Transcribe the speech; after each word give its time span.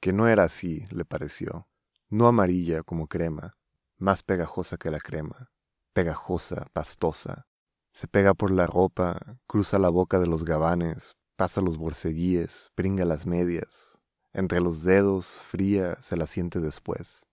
que 0.00 0.12
no 0.12 0.28
era 0.28 0.44
así, 0.44 0.86
le 0.90 1.04
pareció, 1.04 1.68
no 2.08 2.26
amarilla 2.26 2.82
como 2.82 3.06
crema, 3.06 3.58
más 3.98 4.22
pegajosa 4.22 4.76
que 4.76 4.90
la 4.90 4.98
crema, 4.98 5.52
pegajosa, 5.92 6.66
pastosa, 6.72 7.46
se 7.92 8.08
pega 8.08 8.34
por 8.34 8.50
la 8.50 8.66
ropa, 8.66 9.38
cruza 9.46 9.78
la 9.78 9.88
boca 9.88 10.18
de 10.18 10.26
los 10.26 10.44
gabanes, 10.44 11.16
pasa 11.36 11.60
los 11.60 11.76
borceguíes, 11.76 12.70
pringa 12.74 13.04
las 13.04 13.26
medias, 13.26 14.00
entre 14.32 14.60
los 14.60 14.82
dedos, 14.84 15.26
fría, 15.26 15.98
se 16.00 16.16
la 16.16 16.26
siente 16.26 16.60
después. 16.60 17.26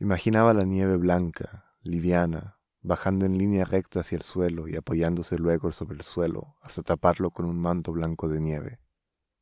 Imaginaba 0.00 0.54
la 0.54 0.64
nieve 0.64 0.96
blanca, 0.96 1.76
liviana, 1.82 2.58
bajando 2.80 3.26
en 3.26 3.38
línea 3.38 3.64
recta 3.64 4.00
hacia 4.00 4.16
el 4.16 4.22
suelo 4.22 4.66
y 4.66 4.76
apoyándose 4.76 5.38
luego 5.38 5.72
sobre 5.72 5.96
el 5.96 6.02
suelo 6.02 6.56
hasta 6.60 6.82
taparlo 6.82 7.30
con 7.30 7.46
un 7.46 7.60
manto 7.60 7.92
blanco 7.92 8.28
de 8.28 8.40
nieve. 8.40 8.80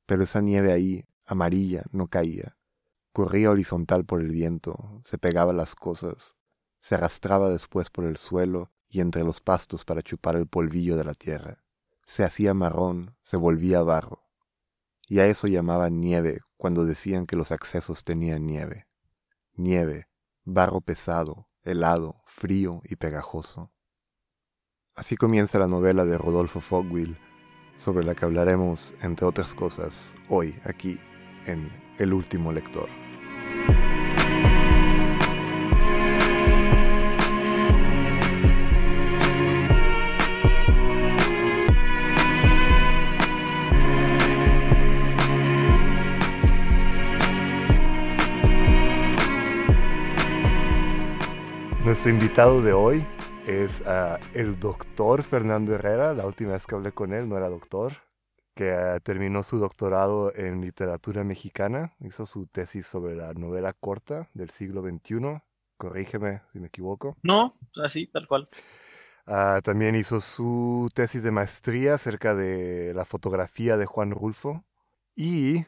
Pero 0.06 0.24
esa 0.24 0.40
nieve 0.40 0.72
ahí, 0.72 1.04
amarilla, 1.26 1.84
no 1.90 2.08
caía. 2.08 2.56
Corría 3.12 3.50
horizontal 3.50 4.04
por 4.04 4.20
el 4.20 4.28
viento, 4.28 5.00
se 5.04 5.18
pegaba 5.18 5.52
a 5.52 5.54
las 5.54 5.74
cosas, 5.74 6.34
se 6.80 6.94
arrastraba 6.94 7.50
después 7.50 7.90
por 7.90 8.04
el 8.04 8.16
suelo 8.16 8.72
y 8.88 9.00
entre 9.00 9.22
los 9.22 9.40
pastos 9.40 9.84
para 9.84 10.02
chupar 10.02 10.36
el 10.36 10.46
polvillo 10.46 10.96
de 10.96 11.04
la 11.04 11.14
tierra. 11.14 11.62
Se 12.06 12.24
hacía 12.24 12.54
marrón, 12.54 13.16
se 13.22 13.36
volvía 13.36 13.82
barro. 13.82 14.24
Y 15.08 15.18
a 15.18 15.26
eso 15.26 15.46
llamaban 15.46 16.00
nieve 16.00 16.40
cuando 16.56 16.84
decían 16.84 17.26
que 17.26 17.36
los 17.36 17.52
accesos 17.52 18.04
tenían 18.04 18.46
nieve. 18.46 18.86
Nieve, 19.54 20.08
barro 20.44 20.80
pesado, 20.80 21.48
helado, 21.62 22.22
frío 22.26 22.80
y 22.84 22.96
pegajoso. 22.96 23.70
Así 24.94 25.16
comienza 25.16 25.58
la 25.58 25.68
novela 25.68 26.04
de 26.04 26.18
Rodolfo 26.18 26.60
Fogwill, 26.60 27.18
sobre 27.78 28.04
la 28.04 28.14
que 28.14 28.24
hablaremos, 28.24 28.94
entre 29.00 29.26
otras 29.26 29.54
cosas, 29.54 30.14
hoy 30.28 30.54
aquí 30.64 31.00
en 31.46 31.70
El 31.98 32.12
último 32.12 32.52
lector. 32.52 32.88
Nuestro 51.84 52.10
invitado 52.10 52.62
de 52.62 52.72
hoy 52.72 53.04
es 53.46 53.82
ah, 53.86 54.18
el 54.34 54.58
doctor 54.58 55.22
Fernando 55.22 55.74
Herrera. 55.74 56.14
La 56.14 56.26
última 56.26 56.52
vez 56.52 56.64
que 56.64 56.74
hablé 56.74 56.92
con 56.92 57.12
él 57.12 57.28
no 57.28 57.36
era 57.36 57.48
doctor, 57.48 57.92
que 58.54 58.70
ah, 58.72 59.00
terminó 59.00 59.42
su 59.42 59.58
doctorado 59.58 60.34
en 60.34 60.60
literatura 60.60 61.24
mexicana. 61.24 61.94
Hizo 62.00 62.26
su 62.26 62.46
tesis 62.46 62.86
sobre 62.86 63.16
la 63.16 63.32
novela 63.34 63.72
corta 63.72 64.28
del 64.34 64.50
siglo 64.50 64.82
XXI. 64.82 65.42
Corrígeme 65.76 66.42
si 66.52 66.60
me 66.60 66.68
equivoco. 66.68 67.16
No, 67.22 67.56
así, 67.82 68.06
tal 68.06 68.26
cual. 68.26 68.48
Ah, 69.26 69.60
también 69.62 69.94
hizo 69.94 70.20
su 70.20 70.90
tesis 70.94 71.22
de 71.22 71.30
maestría 71.30 71.94
acerca 71.94 72.34
de 72.34 72.92
la 72.94 73.04
fotografía 73.04 73.76
de 73.76 73.86
Juan 73.86 74.10
Rulfo 74.10 74.64
y 75.14 75.64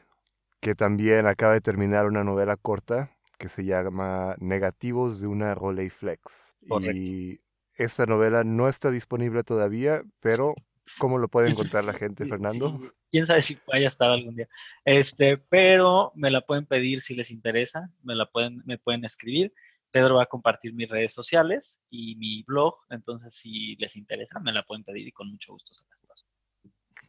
que 0.59 0.75
también 0.75 1.27
acaba 1.27 1.53
de 1.53 1.61
terminar 1.61 2.05
una 2.07 2.23
novela 2.23 2.57
corta 2.57 3.11
que 3.37 3.49
se 3.49 3.65
llama 3.65 4.35
Negativos 4.39 5.19
de 5.21 5.27
una 5.27 5.55
Rolleiflex. 5.55 6.57
Y 6.93 7.39
esta 7.75 8.05
novela 8.05 8.43
no 8.43 8.67
está 8.67 8.91
disponible 8.91 9.43
todavía, 9.43 10.03
pero 10.19 10.55
¿cómo 10.97 11.17
lo 11.17 11.27
puede 11.27 11.49
encontrar 11.49 11.85
la 11.85 11.93
gente, 11.93 12.25
Fernando? 12.25 12.79
Quién 13.11 13.25
sabe 13.25 13.41
si 13.41 13.57
vaya 13.67 13.87
a 13.87 13.89
estar 13.89 14.11
algún 14.11 14.35
día. 14.35 14.47
Este, 14.83 15.37
pero 15.37 16.11
me 16.15 16.31
la 16.31 16.41
pueden 16.41 16.65
pedir 16.65 17.01
si 17.01 17.15
les 17.15 17.31
interesa, 17.31 17.89
me 18.03 18.15
la 18.15 18.29
pueden, 18.29 18.61
me 18.65 18.77
pueden 18.77 19.05
escribir. 19.05 19.53
Pedro 19.91 20.15
va 20.15 20.23
a 20.23 20.27
compartir 20.27 20.73
mis 20.73 20.89
redes 20.89 21.13
sociales 21.13 21.79
y 21.89 22.15
mi 22.17 22.43
blog, 22.43 22.75
entonces 22.89 23.35
si 23.35 23.77
les 23.77 23.95
interesa, 23.95 24.39
me 24.39 24.51
la 24.51 24.63
pueden 24.63 24.83
pedir 24.83 25.07
y 25.07 25.11
con 25.11 25.31
mucho 25.31 25.53
gusto 25.53 25.73
se 25.73 25.85
las 25.87 25.99
paso. 26.05 26.25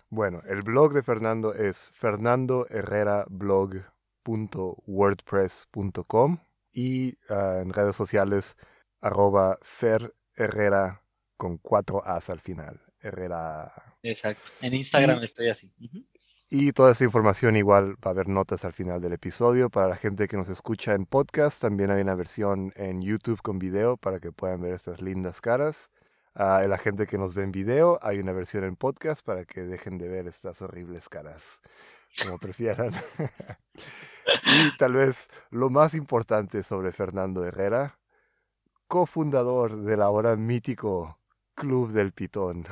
Bueno, 0.08 0.40
el 0.48 0.62
blog 0.62 0.92
de 0.92 1.02
Fernando 1.02 1.52
es 1.52 1.90
Fernando 1.90 2.66
Herrera 2.68 3.24
Blog 3.28 3.74
wordpress.com 4.86 6.38
y 6.72 7.16
ah, 7.28 7.60
en 7.62 7.72
redes 7.72 7.96
sociales 7.96 8.56
arroba 9.00 9.58
Fer 9.62 10.12
Herrera 10.34 11.02
con 11.36 11.58
cuatro 11.58 12.04
As 12.04 12.30
al 12.30 12.40
final. 12.40 12.85
Herrera. 13.06 13.72
Exacto. 14.02 14.50
En 14.60 14.74
Instagram 14.74 15.22
estoy 15.22 15.48
así. 15.48 15.70
Y 16.48 16.72
toda 16.72 16.92
esa 16.92 17.02
información 17.02 17.56
igual 17.56 17.94
va 17.94 18.10
a 18.10 18.10
haber 18.10 18.28
notas 18.28 18.64
al 18.64 18.72
final 18.72 19.00
del 19.00 19.12
episodio. 19.12 19.68
Para 19.68 19.88
la 19.88 19.96
gente 19.96 20.28
que 20.28 20.36
nos 20.36 20.48
escucha 20.48 20.94
en 20.94 21.04
podcast, 21.04 21.60
también 21.60 21.90
hay 21.90 22.02
una 22.02 22.14
versión 22.14 22.72
en 22.76 23.02
YouTube 23.02 23.42
con 23.42 23.58
video 23.58 23.96
para 23.96 24.20
que 24.20 24.30
puedan 24.30 24.60
ver 24.60 24.72
estas 24.72 25.02
lindas 25.02 25.40
caras. 25.40 25.90
A 26.34 26.58
ah, 26.58 26.68
la 26.68 26.78
gente 26.78 27.06
que 27.06 27.18
nos 27.18 27.34
ve 27.34 27.42
en 27.42 27.50
video, 27.50 27.98
hay 28.02 28.18
una 28.18 28.32
versión 28.32 28.62
en 28.62 28.76
podcast 28.76 29.24
para 29.24 29.44
que 29.44 29.62
dejen 29.62 29.98
de 29.98 30.06
ver 30.06 30.26
estas 30.28 30.62
horribles 30.62 31.08
caras, 31.08 31.60
como 32.22 32.38
prefieran. 32.38 32.92
y 34.44 34.76
tal 34.76 34.92
vez 34.92 35.28
lo 35.50 35.70
más 35.70 35.94
importante 35.94 36.62
sobre 36.62 36.92
Fernando 36.92 37.44
Herrera, 37.44 37.98
cofundador 38.86 39.78
del 39.78 40.02
ahora 40.02 40.36
mítico 40.36 41.18
Club 41.54 41.90
del 41.90 42.12
Pitón. 42.12 42.66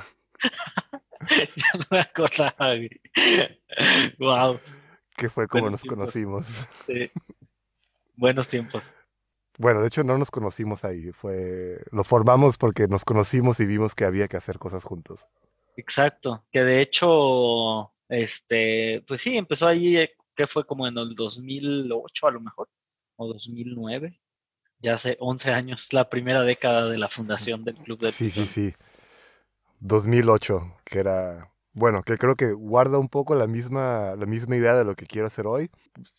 ya 1.57 1.79
no 1.79 1.85
me 1.91 2.01
acordaba. 2.01 2.75
wow. 4.19 4.61
Que 5.17 5.29
fue 5.29 5.47
como 5.49 5.71
nos 5.71 5.83
conocimos. 5.83 6.67
Sí. 6.87 7.11
Buenos 8.17 8.49
tiempos. 8.49 8.95
Bueno, 9.59 9.81
de 9.81 9.87
hecho 9.87 10.03
no 10.03 10.19
nos 10.19 10.31
conocimos 10.31 10.85
ahí, 10.85 11.13
fue 11.13 11.81
lo 11.93 12.03
formamos 12.03 12.59
porque 12.59 12.89
nos 12.89 13.05
conocimos 13.05 13.61
y 13.61 13.67
vimos 13.67 13.95
que 13.95 14.05
había 14.05 14.27
que 14.27 14.37
hacer 14.37 14.59
cosas 14.59 14.83
juntos. 14.83 15.29
Exacto, 15.77 16.45
que 16.51 16.65
de 16.65 16.81
hecho 16.81 17.93
este, 18.09 19.05
pues 19.07 19.21
sí, 19.21 19.37
empezó 19.37 19.67
ahí 19.67 19.97
eh, 19.97 20.13
que 20.35 20.47
fue 20.47 20.67
como 20.67 20.87
en 20.87 20.99
el 20.99 21.15
2008 21.15 22.27
a 22.27 22.31
lo 22.33 22.41
mejor, 22.41 22.69
o 23.17 23.29
2009, 23.29 24.21
ya 24.81 24.95
hace 24.95 25.17
11 25.21 25.53
años, 25.53 25.93
la 25.93 26.11
primera 26.11 26.43
década 26.43 26.89
de 26.89 26.99
la 26.99 27.09
fundación 27.09 27.65
del 27.65 27.77
Club 27.77 28.01
de 28.01 28.13
Sí, 28.13 28.31
sí, 28.31 28.47
sí. 28.47 28.75
2008, 29.85 30.79
que 30.85 30.99
era, 30.99 31.53
bueno, 31.75 32.03
que 32.03 32.17
creo 32.19 32.37
que 32.37 32.53
guarda 32.53 32.99
un 32.99 33.09
poco 33.09 33.35
la 33.35 33.47
misma, 33.47 34.17
la 34.17 34.27
misma 34.27 34.57
idea 34.57 34.75
de 34.75 34.85
lo 34.85 34.95
que 34.95 35.07
quiero 35.07 35.27
hacer 35.27 35.47
hoy. 35.47 35.71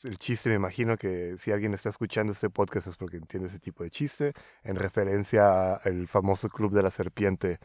El 0.04 0.18
chiste, 0.20 0.50
me 0.50 0.56
imagino 0.56 0.98
que 0.98 1.36
si 1.38 1.52
alguien 1.52 1.74
está 1.74 1.90
escuchando 1.90 2.32
este 2.34 2.50
podcast 2.50 2.88
es 2.88 2.96
porque 2.96 3.18
entiende 3.18 3.50
ese 3.50 3.60
tipo 3.60 3.84
de 3.84 3.92
chiste, 3.92 4.34
en 4.64 4.76
referencia 4.76 5.76
al 5.76 6.08
famoso 6.08 6.48
Club 6.50 6.72
de 6.74 6.84
la 6.84 6.92
Serpiente 6.92 7.60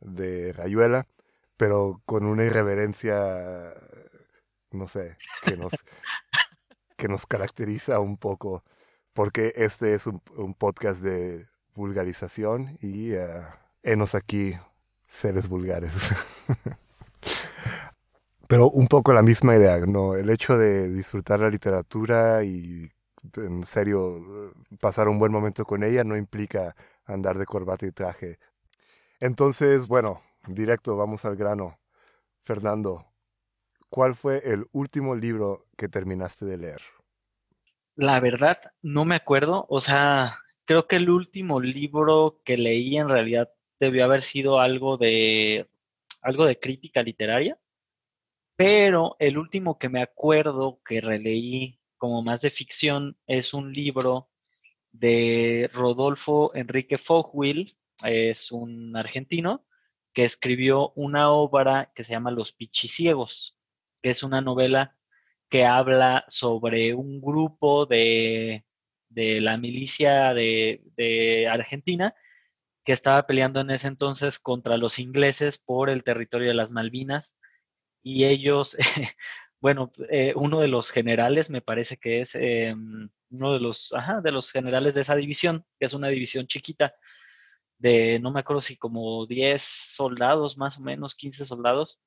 de 0.00 0.52
Rayuela, 0.52 1.06
pero 1.56 2.02
con 2.04 2.26
una 2.26 2.44
irreverencia 2.44 3.74
no 4.70 4.86
sé, 4.86 5.16
que 5.42 5.56
nos, 5.56 5.72
que 6.96 7.08
nos 7.08 7.26
caracteriza 7.26 8.00
un 8.00 8.16
poco, 8.16 8.64
porque 9.12 9.52
este 9.56 9.94
es 9.94 10.06
un, 10.06 10.20
podcast 10.54 11.00
de 11.00 11.46
vulgarización 11.74 12.78
y 12.80 13.14
uh, 13.14 14.16
aquí 14.16 14.56
seres 15.08 15.48
vulgares. 15.48 16.14
Pero 18.48 18.70
un 18.70 18.86
poco 18.86 19.12
la 19.12 19.22
misma 19.22 19.56
idea, 19.56 19.78
¿no? 19.86 20.14
El 20.14 20.30
hecho 20.30 20.56
de 20.56 20.88
disfrutar 20.88 21.40
la 21.40 21.50
literatura 21.50 22.42
y 22.44 22.90
en 23.36 23.64
serio 23.64 24.54
pasar 24.80 25.08
un 25.08 25.18
buen 25.18 25.32
momento 25.32 25.64
con 25.64 25.82
ella 25.82 26.04
no 26.04 26.16
implica 26.16 26.74
andar 27.04 27.36
de 27.36 27.46
corbata 27.46 27.86
y 27.86 27.92
traje. 27.92 28.38
Entonces, 29.20 29.86
bueno, 29.86 30.22
directo, 30.46 30.96
vamos 30.96 31.24
al 31.24 31.36
grano. 31.36 31.78
Fernando, 32.42 33.04
¿cuál 33.90 34.14
fue 34.14 34.40
el 34.44 34.66
último 34.72 35.14
libro 35.14 35.66
que 35.76 35.88
terminaste 35.88 36.46
de 36.46 36.56
leer? 36.56 36.80
La 37.96 38.20
verdad, 38.20 38.58
no 38.80 39.04
me 39.04 39.16
acuerdo. 39.16 39.66
O 39.68 39.80
sea, 39.80 40.38
creo 40.64 40.86
que 40.86 40.96
el 40.96 41.10
último 41.10 41.60
libro 41.60 42.40
que 42.44 42.56
leí 42.56 42.96
en 42.96 43.08
realidad 43.08 43.50
debió 43.80 44.04
haber 44.04 44.22
sido 44.22 44.60
algo 44.60 44.96
de 44.96 45.68
algo 46.22 46.46
de 46.46 46.58
crítica 46.58 47.02
literaria, 47.02 47.58
pero 48.56 49.16
el 49.20 49.38
último 49.38 49.78
que 49.78 49.88
me 49.88 50.02
acuerdo 50.02 50.80
que 50.84 51.00
releí 51.00 51.80
como 51.96 52.22
más 52.22 52.40
de 52.40 52.50
ficción 52.50 53.16
es 53.26 53.54
un 53.54 53.72
libro 53.72 54.30
de 54.92 55.70
Rodolfo 55.72 56.52
Enrique 56.54 56.98
Fogwill, 56.98 57.76
es 58.04 58.52
un 58.52 58.96
argentino 58.96 59.64
que 60.12 60.24
escribió 60.24 60.92
una 60.96 61.30
obra 61.30 61.92
que 61.94 62.04
se 62.04 62.12
llama 62.12 62.30
Los 62.30 62.52
Pichiciegos 62.52 63.58
que 64.02 64.10
es 64.10 64.22
una 64.22 64.40
novela 64.40 64.96
que 65.48 65.64
habla 65.64 66.24
sobre 66.28 66.94
un 66.94 67.20
grupo 67.20 67.86
de, 67.86 68.64
la 69.10 69.56
milicia 69.56 70.34
de, 70.34 71.48
Argentina 71.50 72.14
que 72.88 72.94
estaba 72.94 73.26
peleando 73.26 73.60
en 73.60 73.68
ese 73.68 73.86
entonces 73.86 74.38
contra 74.38 74.78
los 74.78 74.98
ingleses 74.98 75.58
por 75.58 75.90
el 75.90 76.04
territorio 76.04 76.48
de 76.48 76.54
las 76.54 76.70
Malvinas. 76.70 77.36
Y 78.02 78.24
ellos 78.24 78.78
bueno, 79.60 79.92
eh, 80.10 80.32
uno 80.36 80.60
de 80.60 80.68
los 80.68 80.90
generales, 80.90 81.50
me 81.50 81.60
parece 81.60 81.98
que 81.98 82.22
es 82.22 82.34
em, 82.34 83.10
uno 83.28 83.52
de 83.52 83.60
los, 83.60 83.92
de 84.22 84.32
los 84.32 84.50
generales 84.50 84.94
de 84.94 85.02
esa 85.02 85.16
división, 85.16 85.66
que 85.78 85.84
es 85.84 85.92
una 85.92 86.08
división 86.08 86.46
chiquita 86.46 86.94
de, 87.76 88.20
no 88.20 88.32
me 88.32 88.40
acuerdo 88.40 88.62
si 88.62 88.78
como 88.78 89.26
10 89.26 89.60
soldados, 89.60 90.56
más 90.56 90.78
o 90.78 90.80
menos, 90.80 91.14
15 91.14 91.44
soldados, 91.44 92.00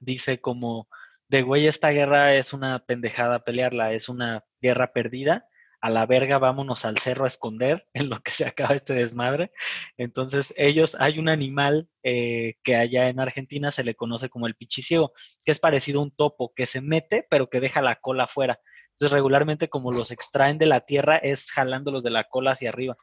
dice 0.00 0.42
como, 0.42 0.90
de 1.28 1.40
güey, 1.40 1.68
esta 1.68 1.88
guerra 1.88 2.34
es 2.34 2.52
una 2.52 2.80
pendejada 2.80 3.44
pelearla, 3.44 3.94
es 3.94 4.10
una 4.10 4.44
guerra 4.60 4.92
perdida, 4.92 5.48
a 5.80 5.90
la 5.90 6.06
verga, 6.06 6.38
vámonos 6.38 6.84
al 6.84 6.98
cerro 6.98 7.24
a 7.24 7.28
esconder 7.28 7.86
en 7.94 8.08
lo 8.08 8.20
que 8.20 8.32
se 8.32 8.46
acaba 8.46 8.74
este 8.74 8.94
desmadre. 8.94 9.52
Entonces, 9.96 10.54
ellos, 10.56 10.96
hay 10.98 11.18
un 11.18 11.28
animal 11.28 11.88
eh, 12.02 12.54
que 12.62 12.76
allá 12.76 13.08
en 13.08 13.20
Argentina 13.20 13.70
se 13.70 13.84
le 13.84 13.94
conoce 13.94 14.28
como 14.28 14.46
el 14.46 14.54
pichiciego, 14.54 15.12
que 15.44 15.52
es 15.52 15.58
parecido 15.58 16.00
a 16.00 16.04
un 16.04 16.10
topo, 16.10 16.52
que 16.54 16.66
se 16.66 16.80
mete, 16.80 17.26
pero 17.30 17.48
que 17.48 17.60
deja 17.60 17.82
la 17.82 17.96
cola 17.96 18.24
afuera. 18.24 18.60
Entonces, 18.92 19.12
regularmente 19.12 19.68
como 19.68 19.92
los 19.92 20.10
extraen 20.10 20.58
de 20.58 20.66
la 20.66 20.80
tierra 20.80 21.18
es 21.18 21.50
jalándolos 21.50 22.02
de 22.02 22.10
la 22.10 22.24
cola 22.24 22.52
hacia 22.52 22.70
arriba. 22.70 22.96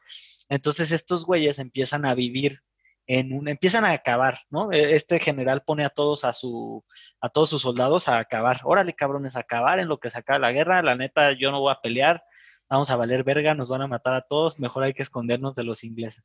Entonces, 0.48 0.90
estos 0.90 1.24
güeyes 1.24 1.58
empiezan 1.58 2.04
a 2.04 2.14
vivir 2.14 2.60
en 3.06 3.32
un, 3.32 3.48
empiezan 3.48 3.84
a 3.84 3.92
acabar, 3.92 4.40
¿no? 4.50 4.72
E, 4.72 4.94
este 4.94 5.18
general 5.20 5.62
pone 5.64 5.84
a 5.84 5.90
todos 5.90 6.24
a 6.24 6.32
su, 6.32 6.84
a 7.20 7.28
todos 7.28 7.50
sus 7.50 7.62
soldados 7.62 8.08
a 8.08 8.18
acabar. 8.18 8.60
Órale, 8.64 8.94
cabrones, 8.94 9.36
a 9.36 9.40
acabar 9.40 9.78
en 9.78 9.88
lo 9.88 9.98
que 9.98 10.10
se 10.10 10.18
acaba 10.18 10.38
la 10.38 10.52
guerra. 10.52 10.82
La 10.82 10.96
neta, 10.96 11.32
yo 11.32 11.50
no 11.50 11.60
voy 11.60 11.72
a 11.72 11.80
pelear 11.80 12.24
vamos 12.68 12.90
a 12.90 12.96
valer 12.96 13.24
verga, 13.24 13.54
nos 13.54 13.68
van 13.68 13.82
a 13.82 13.86
matar 13.86 14.14
a 14.14 14.22
todos, 14.22 14.58
mejor 14.58 14.84
hay 14.84 14.94
que 14.94 15.02
escondernos 15.02 15.54
de 15.54 15.64
los 15.64 15.84
ingleses. 15.84 16.24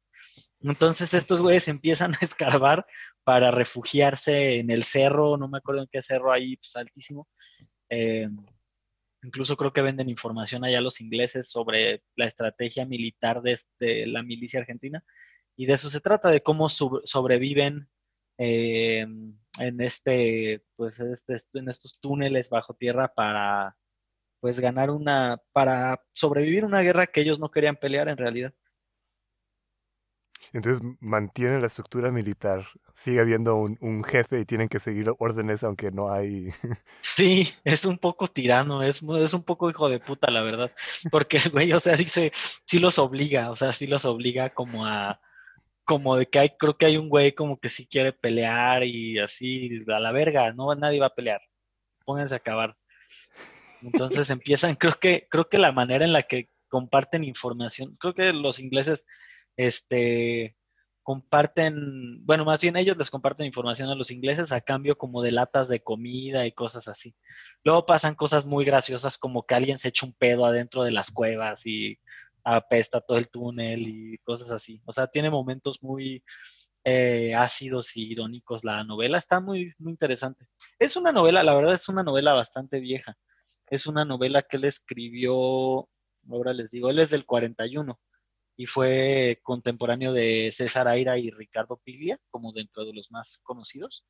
Entonces 0.61 1.13
estos 1.13 1.41
güeyes 1.41 1.67
empiezan 1.67 2.13
a 2.13 2.19
escarbar 2.21 2.85
para 3.23 3.51
refugiarse 3.51 4.59
en 4.59 4.71
el 4.71 4.83
cerro, 4.83 5.37
no 5.37 5.47
me 5.47 5.59
acuerdo 5.59 5.81
en 5.81 5.89
qué 5.91 6.01
cerro 6.01 6.31
ahí, 6.31 6.57
pues 6.57 6.75
altísimo. 6.75 7.27
Eh, 7.89 8.29
incluso 9.23 9.57
creo 9.57 9.73
que 9.73 9.81
venden 9.81 10.09
información 10.09 10.63
allá 10.63 10.81
los 10.81 11.01
ingleses 11.01 11.49
sobre 11.49 12.03
la 12.15 12.25
estrategia 12.25 12.85
militar 12.85 13.41
de, 13.41 13.53
este, 13.53 14.07
la 14.07 14.23
milicia 14.23 14.59
argentina. 14.59 15.03
Y 15.55 15.65
de 15.65 15.73
eso 15.73 15.89
se 15.89 15.99
trata, 15.99 16.29
de 16.29 16.41
cómo 16.41 16.69
sobreviven 16.69 17.89
eh, 18.37 19.05
en, 19.59 19.81
este, 19.81 20.63
pues, 20.77 20.99
este, 20.99 21.59
en 21.59 21.67
estos 21.67 21.99
túneles 21.99 22.49
bajo 22.49 22.73
tierra 22.75 23.13
para 23.13 23.75
pues 24.39 24.59
ganar 24.59 24.89
una, 24.89 25.41
para 25.51 26.01
sobrevivir 26.13 26.65
una 26.65 26.81
guerra 26.81 27.07
que 27.07 27.21
ellos 27.21 27.39
no 27.39 27.51
querían 27.51 27.75
pelear 27.75 28.09
en 28.09 28.17
realidad. 28.17 28.53
Entonces 30.53 30.81
mantienen 30.99 31.61
la 31.61 31.67
estructura 31.67 32.11
militar, 32.11 32.65
sigue 32.95 33.19
habiendo 33.19 33.55
un, 33.55 34.03
jefe 34.03 34.39
y 34.39 34.45
tienen 34.45 34.67
que 34.67 34.79
seguir 34.79 35.11
órdenes 35.19 35.63
aunque 35.63 35.91
no 35.91 36.11
hay... 36.11 36.47
Sí, 37.01 37.53
es 37.63 37.85
un 37.85 37.97
poco 37.97 38.27
tirano, 38.27 38.81
es, 38.81 39.01
es 39.03 39.33
un 39.33 39.43
poco 39.43 39.69
hijo 39.69 39.89
de 39.89 39.99
puta, 39.99 40.31
la 40.31 40.41
verdad, 40.41 40.71
porque 41.11 41.37
el 41.37 41.49
güey, 41.51 41.73
o 41.73 41.79
sea, 41.79 41.95
dice, 41.95 42.31
sí 42.65 42.79
los 42.79 42.97
obliga, 42.97 43.51
o 43.51 43.55
sea, 43.55 43.73
sí 43.73 43.85
los 43.85 44.05
obliga 44.05 44.49
como 44.51 44.85
a, 44.85 45.21
como 45.85 46.17
de 46.17 46.27
que 46.27 46.39
hay, 46.39 46.49
creo 46.57 46.77
que 46.77 46.85
hay 46.85 46.97
un 46.97 47.09
güey 47.09 47.33
como 47.33 47.59
que 47.59 47.69
sí 47.69 47.85
quiere 47.85 48.13
pelear 48.13 48.83
y 48.83 49.19
así, 49.19 49.83
a 49.87 49.99
la 49.99 50.11
verga, 50.11 50.53
no, 50.53 50.73
nadie 50.75 50.99
va 50.99 51.07
a 51.07 51.15
pelear, 51.15 51.41
pónganse 52.05 52.35
a 52.35 52.37
acabar. 52.37 52.78
Entonces 53.81 54.29
empiezan, 54.29 54.75
creo 54.75 54.93
que, 54.99 55.27
creo 55.29 55.49
que 55.49 55.57
la 55.57 55.71
manera 55.71 56.05
en 56.05 56.13
la 56.13 56.23
que 56.23 56.49
comparten 56.67 57.23
información, 57.23 57.95
creo 57.99 58.13
que 58.13 58.33
los 58.33 58.59
ingleses, 58.59 59.05
este, 59.57 60.55
comparten, 61.09 62.23
bueno, 62.25 62.45
más 62.45 62.61
bien 62.61 62.75
ellos 62.77 62.95
les 62.97 63.09
comparten 63.09 63.47
información 63.47 63.89
a 63.89 63.95
los 63.95 64.11
ingleses 64.11 64.51
a 64.51 64.61
cambio 64.61 64.97
como 64.97 65.23
de 65.23 65.31
latas 65.31 65.67
de 65.67 65.81
comida 65.81 66.45
y 66.45 66.51
cosas 66.51 66.87
así. 66.87 67.15
Luego 67.63 67.85
pasan 67.85 68.13
cosas 68.15 68.45
muy 68.45 68.63
graciosas 68.63 69.17
como 69.17 69.43
que 69.43 69.55
alguien 69.55 69.79
se 69.79 69.89
echa 69.89 70.05
un 70.05 70.13
pedo 70.13 70.45
adentro 70.45 70.83
de 70.83 70.91
las 70.91 71.09
cuevas 71.11 71.65
y 71.65 71.97
apesta 72.43 73.01
todo 73.01 73.17
el 73.17 73.29
túnel 73.29 73.87
y 73.87 74.17
cosas 74.19 74.51
así. 74.51 74.81
O 74.85 74.93
sea, 74.93 75.07
tiene 75.07 75.31
momentos 75.31 75.81
muy 75.81 76.23
eh, 76.83 77.33
ácidos 77.35 77.97
y 77.97 78.11
irónicos 78.11 78.63
la 78.63 78.83
novela. 78.83 79.17
Está 79.17 79.39
muy, 79.39 79.73
muy 79.79 79.91
interesante. 79.93 80.45
Es 80.77 80.95
una 80.95 81.11
novela, 81.11 81.41
la 81.43 81.55
verdad 81.55 81.73
es 81.73 81.89
una 81.89 82.03
novela 82.03 82.33
bastante 82.33 82.79
vieja 82.79 83.17
es 83.69 83.87
una 83.87 84.05
novela 84.05 84.41
que 84.41 84.57
él 84.57 84.65
escribió, 84.65 85.87
ahora 86.29 86.53
les 86.53 86.71
digo, 86.71 86.89
él 86.89 86.99
es 86.99 87.09
del 87.09 87.25
41 87.25 87.99
y 88.57 88.65
fue 88.65 89.39
contemporáneo 89.41 90.11
de 90.11 90.49
César 90.51 90.87
Aira 90.87 91.17
y 91.17 91.31
Ricardo 91.31 91.77
Piglia, 91.77 92.19
como 92.29 92.51
dentro 92.51 92.85
de 92.85 92.93
los 92.93 93.09
más 93.09 93.37
conocidos. 93.41 94.05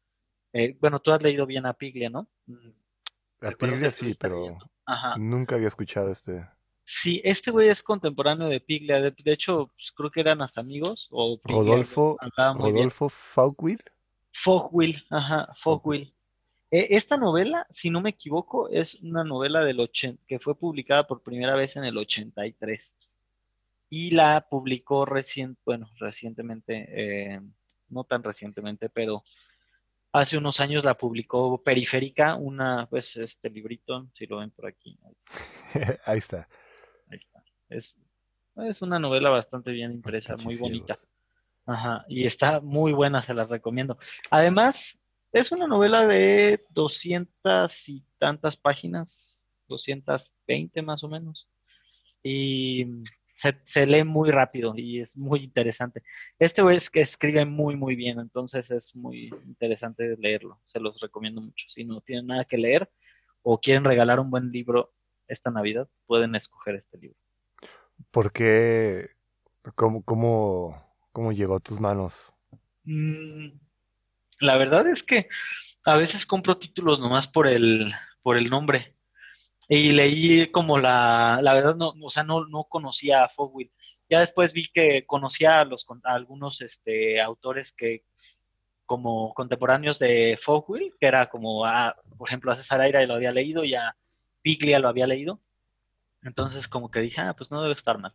Eh, 0.53 0.75
bueno, 0.81 0.99
tú 0.99 1.11
has 1.11 1.21
leído 1.21 1.45
bien 1.45 1.67
a 1.67 1.73
Piglia, 1.73 2.09
¿no? 2.09 2.27
A 3.41 3.51
Piglia 3.51 3.91
sí, 3.91 4.15
pero 4.19 4.57
nunca 5.17 5.53
había 5.53 5.67
escuchado 5.67 6.11
este. 6.11 6.47
Sí, 6.83 7.21
este 7.23 7.51
güey 7.51 7.69
es 7.69 7.83
contemporáneo 7.83 8.49
de 8.49 8.59
Piglia. 8.59 8.99
De, 8.99 9.13
hecho, 9.25 9.67
pues, 9.75 9.91
creo 9.95 10.09
que 10.09 10.21
eran 10.21 10.41
hasta 10.41 10.61
amigos. 10.61 11.07
O 11.11 11.39
Rodolfo, 11.43 12.17
Rodolfo 12.57 13.07
Fogwill. 13.07 13.83
Fogwill, 14.33 15.05
ajá, 15.11 15.53
Fogwill. 15.55 16.11
Eh, 16.71 16.87
esta 16.91 17.17
novela, 17.17 17.65
si 17.71 17.89
no 17.89 18.01
me 18.01 18.11
equivoco, 18.11 18.69
es 18.69 19.01
una 19.01 19.23
novela 19.23 19.61
del 19.61 19.79
80, 19.79 20.23
que 20.27 20.39
fue 20.39 20.55
publicada 20.55 21.07
por 21.07 21.23
primera 21.23 21.55
vez 21.55 21.75
en 21.75 21.83
el 21.83 21.97
83. 21.97 22.95
Y 23.89 24.11
la 24.11 24.47
publicó 24.47 25.05
recién, 25.05 25.57
bueno, 25.65 25.89
recientemente, 25.99 26.87
eh, 26.91 27.41
no 27.89 28.03
tan 28.03 28.21
recientemente, 28.21 28.87
pero 28.89 29.23
hace 30.11 30.37
unos 30.37 30.59
años 30.59 30.85
la 30.85 30.95
publicó 30.95 31.61
Periférica, 31.63 32.35
una, 32.35 32.87
pues, 32.87 33.17
este 33.17 33.49
librito, 33.49 34.07
si 34.13 34.27
lo 34.27 34.37
ven 34.37 34.51
por 34.51 34.67
aquí. 34.67 34.99
Ahí 36.05 36.19
está. 36.19 36.47
Ahí 37.09 37.17
está. 37.17 37.43
Es, 37.67 37.99
es 38.57 38.81
una 38.83 38.99
novela 38.99 39.29
bastante 39.29 39.71
bien 39.71 39.91
impresa, 39.91 40.37
muy 40.37 40.55
bonita. 40.55 40.97
Ajá, 41.65 42.05
y 42.07 42.25
está 42.25 42.61
muy 42.61 42.93
buena, 42.93 43.21
se 43.21 43.33
las 43.33 43.49
recomiendo. 43.49 43.97
Además, 44.31 44.98
es 45.31 45.51
una 45.51 45.67
novela 45.67 46.07
de 46.07 46.65
doscientas 46.69 47.87
y 47.89 48.03
tantas 48.17 48.57
páginas, 48.57 49.45
220 49.67 50.81
más 50.81 51.03
o 51.03 51.09
menos. 51.09 51.47
Y 52.23 53.03
se, 53.63 53.85
lee 53.85 54.03
muy 54.03 54.31
rápido 54.31 54.73
y 54.75 54.99
es 54.99 55.15
muy 55.15 55.43
interesante. 55.43 56.03
Este 56.39 56.61
es 56.73 56.89
que 56.89 57.01
escribe 57.01 57.45
muy, 57.45 57.75
muy 57.75 57.95
bien, 57.95 58.19
entonces 58.19 58.69
es 58.71 58.95
muy 58.95 59.29
interesante 59.45 60.17
leerlo. 60.17 60.59
Se 60.65 60.79
los 60.79 60.99
recomiendo 60.99 61.41
mucho. 61.41 61.67
Si 61.69 61.85
no 61.85 62.01
tienen 62.01 62.27
nada 62.27 62.43
que 62.43 62.57
leer 62.57 62.91
o 63.41 63.59
quieren 63.59 63.85
regalar 63.85 64.19
un 64.19 64.29
buen 64.29 64.51
libro 64.51 64.93
esta 65.27 65.51
Navidad, 65.51 65.87
pueden 66.05 66.35
escoger 66.35 66.75
este 66.75 66.97
libro. 66.97 67.17
¿Por 68.11 68.31
qué? 68.31 69.11
¿Cómo, 69.75 70.03
cómo, 70.03 71.31
llegó 71.31 71.55
a 71.55 71.59
tus 71.59 71.79
manos? 71.79 72.33
Mm, 72.83 73.49
la 74.39 74.57
verdad 74.57 74.87
es 74.87 75.03
que 75.03 75.27
a 75.85 75.97
veces 75.97 76.25
compro 76.25 76.57
títulos 76.57 76.99
nomás 76.99 77.27
por 77.27 77.47
el, 77.47 77.93
por 78.21 78.37
el 78.37 78.49
nombre. 78.49 78.95
Y 79.67 79.91
leí 79.91 80.47
como 80.51 80.79
la, 80.79 81.39
la 81.43 81.53
verdad, 81.53 81.75
no, 81.75 81.93
o 82.01 82.09
sea, 82.09 82.23
no, 82.23 82.45
no 82.45 82.63
conocía 82.63 83.23
a 83.23 83.29
Fogwill. 83.29 83.71
Ya 84.09 84.19
después 84.21 84.51
vi 84.51 84.67
que 84.73 85.05
conocía 85.05 85.59
a, 85.59 85.65
los, 85.65 85.85
algunos 86.03 86.61
este, 86.61 87.21
autores 87.21 87.71
que, 87.73 88.03
como 88.85 89.35
contemporáneos 89.35 89.99
de 89.99 90.39
Fogwill, 90.41 90.95
que 90.99 91.05
era 91.05 91.29
como, 91.29 91.65
a, 91.65 91.95
por 92.17 92.27
ejemplo, 92.27 92.51
a 92.51 92.55
César 92.55 92.81
Aira 92.81 93.05
lo 93.05 93.13
había 93.13 93.31
leído 93.31 93.63
y 93.63 93.75
a 93.75 93.95
Piglia 94.41 94.79
lo 94.79 94.87
había 94.87 95.05
leído. 95.05 95.39
Entonces, 96.21 96.67
como 96.67 96.91
que 96.91 96.99
dije, 96.99 97.21
ah, 97.21 97.33
pues 97.35 97.49
no 97.49 97.61
debe 97.61 97.73
estar 97.73 97.97
mal. 97.97 98.13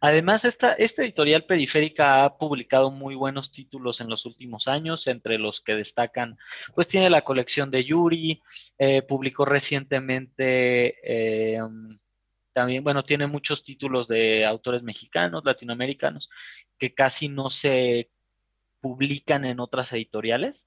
Además, 0.00 0.44
esta, 0.44 0.74
esta 0.74 1.02
editorial 1.02 1.44
periférica 1.44 2.24
ha 2.24 2.36
publicado 2.36 2.90
muy 2.90 3.14
buenos 3.14 3.50
títulos 3.50 4.00
en 4.02 4.10
los 4.10 4.26
últimos 4.26 4.68
años, 4.68 5.06
entre 5.06 5.38
los 5.38 5.60
que 5.60 5.74
destacan, 5.74 6.36
pues 6.74 6.86
tiene 6.86 7.08
la 7.08 7.22
colección 7.22 7.70
de 7.70 7.84
Yuri, 7.84 8.42
eh, 8.78 9.00
publicó 9.02 9.46
recientemente, 9.46 10.96
eh, 11.02 11.60
también, 12.52 12.84
bueno, 12.84 13.02
tiene 13.04 13.26
muchos 13.26 13.64
títulos 13.64 14.06
de 14.06 14.44
autores 14.44 14.82
mexicanos, 14.82 15.44
latinoamericanos, 15.44 16.28
que 16.78 16.94
casi 16.94 17.28
no 17.28 17.48
se 17.48 18.10
publican 18.80 19.44
en 19.46 19.60
otras 19.60 19.92
editoriales. 19.92 20.66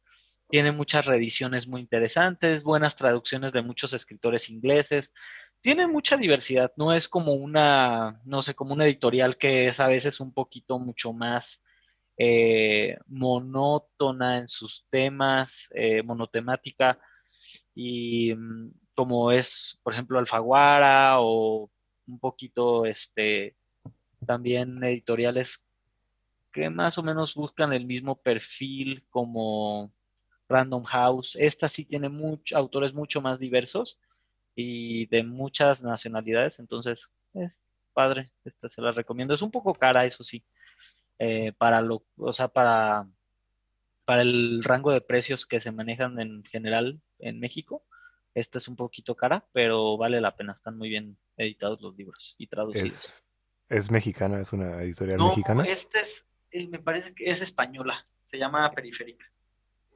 Tiene 0.50 0.72
muchas 0.72 1.06
reediciones 1.06 1.68
muy 1.68 1.82
interesantes, 1.82 2.64
buenas 2.64 2.96
traducciones 2.96 3.54
de 3.54 3.62
muchos 3.62 3.94
escritores 3.94 4.50
ingleses 4.50 5.14
tiene 5.62 5.88
mucha 5.88 6.18
diversidad, 6.18 6.72
no 6.78 6.94
es 6.94 7.08
como 7.08 7.34
una, 7.34 8.22
no 8.26 8.42
sé, 8.42 8.56
como 8.56 8.74
una 8.74 8.86
editorial 8.86 9.38
que 9.38 9.68
es 9.68 9.80
a 9.80 9.88
veces 9.88 10.20
un 10.20 10.34
poquito 10.34 10.80
mucho 10.80 11.14
más 11.14 11.62
eh, 12.18 12.98
monótona 13.08 14.38
en 14.40 14.48
sus 14.48 14.86
temas, 14.90 15.70
eh, 15.74 16.04
monotemática, 16.04 17.00
y 17.76 18.34
mm, 18.36 18.72
como 18.96 19.32
es, 19.32 19.80
por 19.84 19.94
ejemplo, 19.94 20.20
Alfaguara 20.20 21.22
o 21.22 21.70
un 22.08 22.20
poquito, 22.20 22.86
este, 22.86 23.56
también 24.26 24.84
editoriales 24.84 25.66
que 26.52 26.70
más 26.70 26.98
o 26.98 27.04
menos 27.04 27.36
buscan 27.36 27.74
el 27.74 27.86
mismo 27.86 28.16
perfil 28.22 29.06
como 29.10 29.94
Random 30.50 30.84
House. 30.84 31.38
Esta 31.40 31.70
sí 31.70 31.86
tiene 31.86 32.10
autores 32.54 32.94
mucho 32.94 33.22
más 33.22 33.40
diversos 33.40 34.00
y 34.56 35.06
de 35.08 35.24
muchas 35.24 35.82
nacionalidades, 35.82 36.60
entonces 36.60 37.12
es 37.34 37.64
padre, 37.94 38.32
esta 38.46 38.70
se 38.70 38.82
la 38.82 38.92
recomiendo. 38.92 39.34
Es 39.34 39.42
un 39.42 39.52
poco 39.52 39.74
cara, 39.74 40.06
eso 40.06 40.24
sí, 40.24 40.44
eh, 41.18 41.52
para 41.52 41.82
lo, 41.82 42.06
o 42.18 42.34
sea, 42.34 42.48
para, 42.48 43.08
para 44.06 44.22
el 44.22 44.64
rango 44.64 44.92
de 44.92 45.02
precios 45.02 45.46
que 45.46 45.60
se 45.60 45.72
manejan 45.72 46.20
en 46.20 46.44
general 46.46 47.02
en 47.20 47.40
México. 47.40 47.84
Esta 48.34 48.58
es 48.58 48.68
un 48.68 48.76
poquito 48.76 49.16
cara, 49.16 49.46
pero 49.52 49.98
vale 49.98 50.22
la 50.22 50.36
pena. 50.36 50.54
Están 50.54 50.78
muy 50.78 50.90
bien 50.90 51.18
editados 51.36 51.82
los 51.82 51.96
libros 51.98 52.36
y 52.38 52.48
traducidos. 52.48 53.26
¿Es, 53.68 53.92
mexicana? 53.92 54.40
¿Es 54.40 54.54
una 54.54 54.82
editorial 54.82 55.18
no, 55.18 55.30
mexicana? 55.30 55.66
Este 55.66 56.00
es, 56.00 56.28
eh, 56.52 56.68
me 56.68 56.80
parece 56.80 57.14
que 57.14 57.30
es 57.30 57.42
española. 57.42 58.08
Se 58.26 58.38
llama 58.38 58.70
Periférica. 58.72 59.26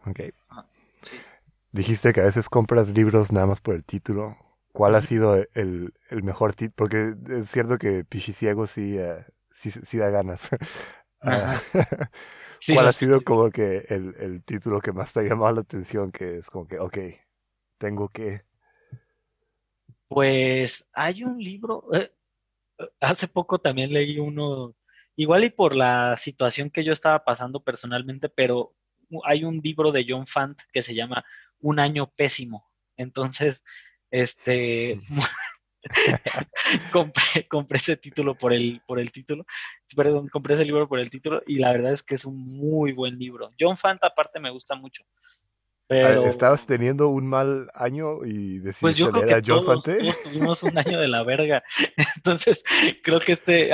Ok. 0.06 0.20
Dijiste 1.74 2.13
que 2.13 2.22
a 2.22 2.25
veces 2.25 2.50
compras 2.50 2.92
libros 2.92 3.32
nada 3.32 3.48
más 3.48 3.60
por 3.60 3.74
el 3.74 3.84
título. 3.84 4.38
¿Cuál 4.72 4.94
ha 4.94 5.01
sido 5.01 5.44
el, 5.56 5.92
mejor 6.12 6.53
título? 6.53 6.75
Porque 6.75 7.15
es 7.30 7.50
cierto 7.50 7.80
que 7.80 8.06
Pichiciego 8.06 8.68
sí, 8.68 9.00
uh, 9.00 9.24
sí, 9.51 9.72
sí, 9.72 9.98
da 9.98 10.10
ganas. 10.10 10.50
Ah, 11.25 11.58
¿Cuál 12.68 12.88
ha 12.89 12.92
sido 12.92 13.22
como 13.22 13.50
que 13.50 13.86
el, 13.88 14.44
título 14.44 14.82
que 14.82 14.92
más 14.92 15.13
te 15.13 15.22
ha 15.22 15.24
llamado 15.24 15.53
la 15.53 15.62
atención? 15.62 16.12
Que 16.12 16.39
es 16.39 16.50
como 16.50 16.68
que, 16.68 16.80
ok, 16.80 16.98
tengo 17.77 18.10
que... 18.10 18.42
Pues 20.10 20.89
hay 20.92 21.24
un 21.24 21.42
libro, 21.42 21.88
eh, 21.94 22.12
hace 23.00 23.30
poco 23.30 23.58
también 23.58 23.94
leí 23.94 24.20
uno, 24.20 24.75
igual 25.15 25.46
y 25.46 25.50
por 25.50 25.77
la 25.77 26.18
situación 26.18 26.70
que 26.70 26.84
yo 26.84 26.92
estaba 26.92 27.24
pasando 27.24 27.63
personalmente, 27.63 28.27
pero 28.27 28.75
hay 29.24 29.46
un 29.46 29.62
libro 29.63 29.94
de 29.94 30.06
John 30.06 30.27
Fant 30.27 30.60
que 30.74 30.84
se 30.84 30.94
llama 30.94 31.24
Un 31.63 31.79
año 31.79 32.12
pésimo. 32.15 32.70
Entonces, 32.98 33.63
este, 34.12 35.01
compré, 36.91 37.48
ese 37.72 37.98
título 37.98 38.36
por 38.36 38.53
el, 38.53 38.82
por 38.86 39.00
el 39.00 39.12
título, 39.12 39.46
perdón, 39.96 40.27
compré 40.27 40.55
ese 40.55 40.65
libro 40.65 40.88
por 40.88 41.00
el 41.00 41.10
título 41.10 41.41
y 41.48 41.58
la 41.60 41.72
verdad 41.72 41.93
es 41.93 42.03
que 42.03 42.15
es 42.15 42.25
un 42.25 42.38
muy 42.38 42.91
buen 42.91 43.17
libro. 43.17 43.50
John 43.60 43.77
Fant 43.77 44.03
aparte 44.03 44.39
me 44.39 44.51
gusta 44.51 44.75
mucho. 44.75 45.03
Pero... 45.88 46.24
¿Estabas 46.25 46.65
teniendo 46.65 47.10
un 47.10 47.27
mal 47.27 47.70
año 47.74 48.24
y 48.24 48.60
decidiste 48.60 48.82
pues 48.82 48.98
yo 48.98 49.12
creo 49.12 49.27
que 49.27 49.41
John 49.46 49.65
todos, 49.65 49.84
tuvimos 50.24 50.63
un 50.63 50.77
año 50.77 51.00
de 51.00 51.08
la 51.08 51.24
verga. 51.24 51.63
Entonces, 52.15 52.63
creo 53.03 53.20
que 53.20 53.34
este, 53.34 53.72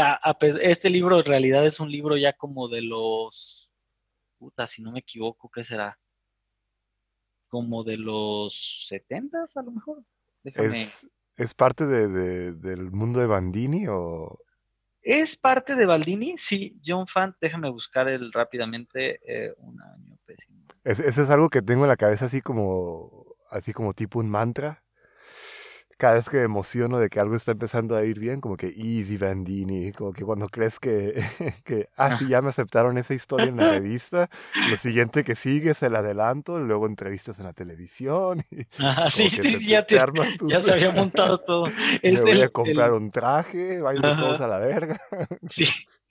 este 0.62 0.90
libro 0.90 1.20
en 1.20 1.26
realidad 1.26 1.66
es 1.66 1.80
un 1.80 1.92
libro 1.92 2.18
ya 2.18 2.34
como 2.34 2.68
de 2.68 2.82
los... 2.82 3.72
Puta, 4.38 4.68
si 4.68 4.82
no 4.82 4.92
me 4.92 5.00
equivoco, 5.00 5.52
¿qué 5.54 5.64
será? 5.64 6.00
Como 7.50 7.84
de 7.84 7.98
los 7.98 8.88
70 8.88 9.46
a 9.54 9.62
lo 9.62 9.72
mejor. 9.72 10.04
¿Es, 10.44 11.54
parte 11.54 11.86
de, 11.86 12.54
del 12.54 12.92
mundo 12.92 13.20
de 13.20 13.28
Bandini 13.28 13.88
o...? 13.88 14.40
Es 15.02 15.36
parte 15.38 15.76
de 15.76 15.86
Bandini, 15.86 16.36
sí. 16.38 16.80
John 16.86 17.08
Fant, 17.08 17.36
déjame 17.42 17.70
buscar 17.70 18.08
el 18.08 18.32
rápidamente. 18.32 19.20
Eh, 19.26 19.54
un 19.58 19.82
año 19.82 20.18
pésimo. 20.26 20.66
Ese 20.84 21.08
es 21.08 21.30
algo 21.30 21.50
que 21.50 21.62
tengo 21.62 21.84
en 21.84 21.90
la 21.90 21.98
cabeza 21.98 22.26
así 22.26 22.42
como, 22.42 23.36
así 23.50 23.74
como 23.74 23.94
tipo 23.94 24.20
un 24.20 24.30
mantra 24.30 24.84
cada 26.00 26.14
vez 26.14 26.30
que 26.30 26.38
me 26.38 26.44
emociono 26.44 26.98
de 26.98 27.10
que 27.10 27.20
algo 27.20 27.36
está 27.36 27.52
empezando 27.52 27.98
a 27.98 28.06
ir 28.06 28.20
bien, 28.20 28.40
como 28.40 28.56
que 28.56 28.68
easy 28.68 29.18
Bandini, 29.18 29.92
como 29.92 30.14
que 30.14 30.24
cuando 30.24 30.48
crees 30.48 30.80
que, 30.80 31.14
que 31.66 31.90
ah, 31.98 32.16
sí, 32.16 32.30
ya 32.30 32.42
me 32.42 32.48
aceptaron 32.50 32.98
esa 32.98 33.14
historia 33.14 33.48
en 33.48 33.58
la 33.58 33.72
revista, 33.74 34.30
lo 34.70 34.78
siguiente 34.78 35.26
que 35.26 35.36
sigue 35.36 35.72
es 35.72 35.84
el 35.84 35.98
adelanto, 35.98 36.58
luego 36.62 36.88
entrevistas 36.88 37.38
en 37.40 37.46
la 37.46 37.54
televisión. 37.54 38.44
Y 38.50 39.10
sí, 39.12 39.30
sí, 39.30 39.68
ya, 39.68 39.86
te, 39.86 39.96
ya 39.96 40.62
se 40.62 40.72
había 40.72 40.92
montado 40.92 41.40
todo. 41.40 41.66
me 42.02 42.22
voy 42.22 42.42
a 42.42 42.50
comprar 42.50 42.94
un 42.94 43.12
traje, 43.12 43.82
vayan 43.82 44.18
todos 44.18 44.40
a 44.40 44.48
la 44.48 44.58
verga. 44.60 44.98
Sí. 45.50 45.66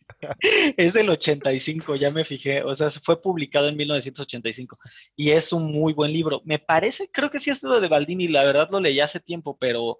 es 0.76 0.92
del 0.92 1.10
85, 1.10 1.96
ya 1.96 2.10
me 2.10 2.24
fijé, 2.24 2.62
o 2.62 2.74
sea, 2.74 2.90
fue 2.90 3.20
publicado 3.20 3.68
en 3.68 3.76
1985 3.76 4.78
y 5.16 5.30
es 5.30 5.52
un 5.52 5.70
muy 5.70 5.92
buen 5.92 6.12
libro. 6.12 6.42
Me 6.44 6.58
parece, 6.58 7.10
creo 7.10 7.30
que 7.30 7.40
sí 7.40 7.50
es 7.50 7.60
de 7.60 7.88
Baldini, 7.88 8.28
la 8.28 8.44
verdad 8.44 8.68
lo 8.70 8.80
leí 8.80 9.00
hace 9.00 9.20
tiempo, 9.20 9.56
pero 9.58 9.98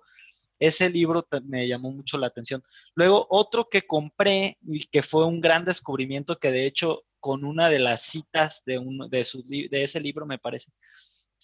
ese 0.59 0.91
libro 0.91 1.27
me 1.45 1.69
llamó 1.69 1.93
mucho 1.93 2.19
la 2.19 2.27
atención. 2.27 2.63
Luego, 2.95 3.27
otro 3.31 3.69
que 3.69 3.87
compré 3.87 4.59
y 4.63 4.87
que 4.89 5.03
fue 5.03 5.25
un 5.27 5.41
gran 5.41 5.65
descubrimiento, 5.65 6.39
que 6.39 6.51
de 6.51 6.67
hecho 6.67 7.05
con 7.21 7.45
una 7.45 7.69
de 7.69 7.79
las 7.79 8.03
citas 8.03 8.63
de, 8.65 8.79
uno, 8.79 9.09
de, 9.09 9.25
su, 9.25 9.45
de 9.47 9.69
ese 9.71 10.01
libro, 10.01 10.27
me 10.27 10.39
parece, 10.39 10.73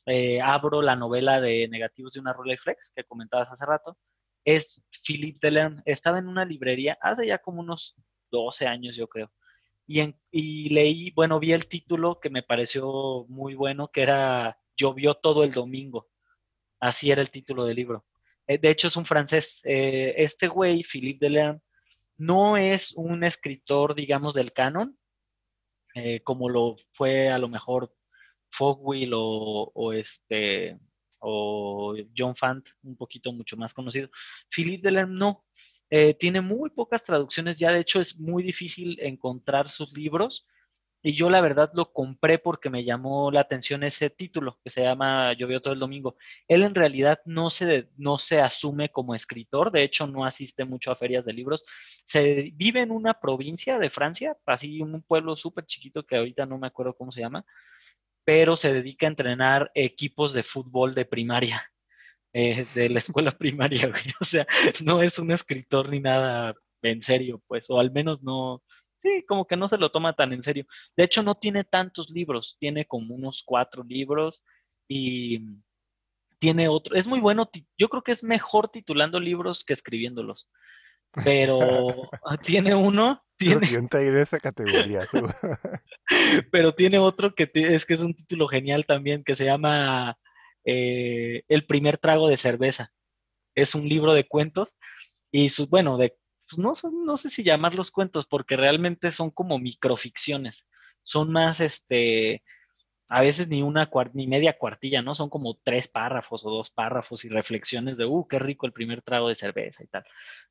eh, 0.07 0.41
abro 0.41 0.83
la 0.83 0.97
novela 0.97 1.41
de 1.41 1.69
Negativos 1.69 2.13
de 2.13 2.21
una 2.21 2.33
Rolleiflex 2.33 2.93
que 2.95 3.05
comentabas 3.05 3.51
hace 3.51 3.67
rato, 3.67 3.97
es 4.45 4.83
Philippe 5.05 5.39
Delerme. 5.43 5.83
Estaba 5.85 6.19
en 6.19 6.29
una 6.29 6.45
librería 6.45 6.99
hace 7.01 7.27
ya 7.27 7.39
como 7.39 7.61
unos 7.61 7.97
12 8.43 8.67
años, 8.67 8.97
yo 8.97 9.09
creo. 9.09 9.31
Y, 9.87 10.69
leí, 10.71 11.11
bueno, 11.11 11.39
vi 11.41 11.53
el 11.53 11.69
título 11.69 12.19
que 12.21 12.31
me 12.31 12.43
pareció 12.43 13.27
muy 13.29 13.55
bueno, 13.55 13.89
que 13.89 14.03
era 14.03 14.59
Llovió 14.77 15.15
todo 15.15 15.45
el 15.45 15.51
domingo. 15.53 16.09
Así 16.81 17.11
era 17.11 17.23
el 17.23 17.31
título 17.31 17.65
del 17.65 17.77
libro. 17.77 18.05
Eh, 18.47 18.59
de 18.59 18.71
hecho, 18.71 18.89
es 18.89 18.97
un 18.97 19.07
francés. 19.07 19.61
Eh, 19.65 20.15
este 20.19 20.49
güey, 20.49 20.83
Philippe 20.83 21.27
Delerme, 21.27 21.61
no 22.17 22.57
es 22.57 22.95
un 22.97 23.25
escritor, 23.25 23.95
digamos, 23.95 24.35
del 24.35 24.53
canon, 24.53 24.99
eh, 25.95 26.21
como 26.21 26.49
lo 26.49 26.77
fue 26.93 27.29
a 27.29 27.39
lo 27.39 27.49
mejor 27.49 27.95
Fogwill 28.51 29.13
o, 29.15 29.93
este 29.93 30.79
o 31.21 31.95
John 32.17 32.37
Fant, 32.37 32.69
un 32.83 32.97
poquito 32.97 33.33
mucho 33.33 33.57
más 33.57 33.73
conocido. 33.75 34.11
Philippe 34.49 34.89
Delerme 34.89 35.19
no, 35.19 35.45
eh, 35.91 36.15
tiene 36.15 36.41
muy 36.41 36.71
pocas 36.71 37.05
traducciones, 37.05 37.59
ya 37.59 37.73
de 37.73 37.81
hecho 37.81 38.01
es 38.01 38.19
muy 38.19 38.43
difícil 38.43 38.99
encontrar 39.01 39.69
sus 39.69 39.93
libros. 39.93 40.47
Y 41.07 41.13
yo 41.13 41.29
la 41.29 41.43
verdad 41.43 41.71
lo 41.75 41.93
compré 41.93 42.39
porque 42.39 42.71
me 42.71 42.83
llamó 42.83 43.31
la 43.31 43.41
atención 43.41 43.83
ese 43.83 44.09
título 44.09 44.59
que 44.65 44.71
se 44.71 44.83
llama 44.83 45.35
Llovió 45.35 45.61
todo 45.61 45.75
el 45.75 45.81
domingo. 45.81 46.17
Él 46.49 46.63
en 46.63 46.75
realidad 46.75 47.21
no 47.27 47.51
se, 47.51 47.91
no 47.99 48.17
se 48.17 48.41
asume 48.41 48.89
como 48.89 49.15
escritor, 49.15 49.71
de 49.71 49.83
hecho 49.83 50.07
no 50.07 50.25
asiste 50.25 50.65
mucho 50.65 50.91
a 50.91 50.97
ferias 50.97 51.27
de 51.27 51.35
libros. 51.35 51.63
Se 52.07 52.53
vive 52.55 52.81
en 52.81 52.91
una 52.91 53.21
provincia 53.21 53.79
de 53.79 53.91
Francia, 53.91 54.39
así 54.47 54.81
un 54.81 55.03
pueblo 55.03 55.37
súper 55.37 55.67
chiquito 55.67 56.07
que 56.07 56.17
ahorita 56.17 56.47
no 56.47 56.57
me 56.57 56.69
acuerdo 56.69 56.95
cómo 56.95 57.13
se 57.13 57.21
llama, 57.21 57.45
pero 58.25 58.57
se 58.57 58.73
dedica 58.73 59.07
a 59.07 59.11
entrenar 59.11 59.71
equipos 59.75 60.33
de 60.33 60.43
fútbol 60.43 60.95
de 60.95 61.05
primaria. 61.05 61.74
Eh, 62.37 62.67
de 62.75 62.91
la 62.91 62.99
escuela 62.99 63.31
primaria, 63.39 63.89
güey. 63.89 64.03
O 64.21 64.25
sea, 64.25 64.47
no 64.85 65.01
es 65.01 65.19
un 65.19 65.31
escritor 65.31 65.89
ni 65.89 66.01
nada 66.01 66.55
en 66.83 67.01
serio, 67.01 67.41
pues, 67.47 67.71
o 67.71 67.79
al 67.79 67.93
menos 67.93 68.23
no, 68.23 68.63
sí, 68.99 69.25
como 69.27 69.47
que 69.47 69.57
no 69.57 69.69
se 69.69 69.79
lo 69.79 69.91
toma 69.91 70.15
tan 70.15 70.33
en 70.33 70.43
serio. 70.43 70.67
De 70.97 71.05
hecho, 71.05 71.23
no 71.23 71.37
tiene 71.37 71.65
tantos 71.65 72.11
libros, 72.11 72.57
tiene 72.59 72.87
como 72.87 73.15
unos 73.15 73.43
cuatro 73.47 73.85
libros 73.85 74.43
y 74.89 75.41
tiene 76.41 76.69
otro, 76.69 76.95
es 76.97 77.07
muy 77.07 77.21
bueno, 77.21 77.49
yo 77.79 77.89
creo 77.89 78.03
que 78.03 78.13
es 78.13 78.23
mejor 78.23 78.69
titulando 78.69 79.19
libros 79.21 79.65
que 79.65 79.73
escribiéndolos, 79.73 80.51
pero 81.25 81.59
tiene 82.45 82.75
uno, 82.75 83.25
tiene... 83.39 83.67
en 83.67 84.17
esa 84.19 84.41
categoría, 84.41 85.03
pero 86.51 86.75
tiene 86.75 86.99
otro 86.99 87.35
que 87.35 87.51
es 87.55 87.87
que 87.87 87.95
es 87.95 88.01
un 88.01 88.15
título 88.15 88.49
genial 88.49 88.85
también, 88.85 89.25
que 89.25 89.37
se 89.37 89.47
llama 89.47 90.19
eh, 90.65 91.43
el 91.49 91.67
primer 91.67 91.99
trago 91.99 92.29
de 92.29 92.37
cerveza. 92.37 92.93
Es 93.55 93.75
un 93.75 93.89
libro 93.89 94.15
de 94.15 94.27
cuentos 94.27 94.77
y 95.31 95.49
su, 95.51 95.69
bueno, 95.69 95.99
de, 95.99 96.17
pues, 96.49 96.59
no, 96.59 96.73
no 97.05 97.17
sé 97.17 97.31
si 97.31 97.43
llamarlos 97.43 97.91
cuentos 97.91 98.27
porque 98.27 98.57
realmente 98.57 99.13
son 99.13 99.31
como 99.31 99.59
microficciones. 99.59 100.69
Son 101.03 101.31
más, 101.31 101.61
este, 101.61 102.43
a 103.09 103.21
veces 103.23 103.49
ni 103.49 103.63
una 103.63 103.91
ni 104.15 104.27
media 104.27 104.57
cuartilla, 104.57 105.03
¿no? 105.03 105.15
Son 105.15 105.29
como 105.29 105.59
tres 105.63 105.89
párrafos 105.89 106.45
o 106.45 106.51
dos 106.51 106.71
párrafos 106.71 107.25
y 107.25 107.29
reflexiones 107.29 107.97
de, 107.97 108.07
uh, 108.07 108.27
qué 108.27 108.39
rico 108.39 108.67
el 108.67 108.73
primer 108.73 109.03
trago 109.03 109.29
de 109.29 109.35
cerveza 109.35 109.85
y 109.85 109.87
tal. 109.89 110.05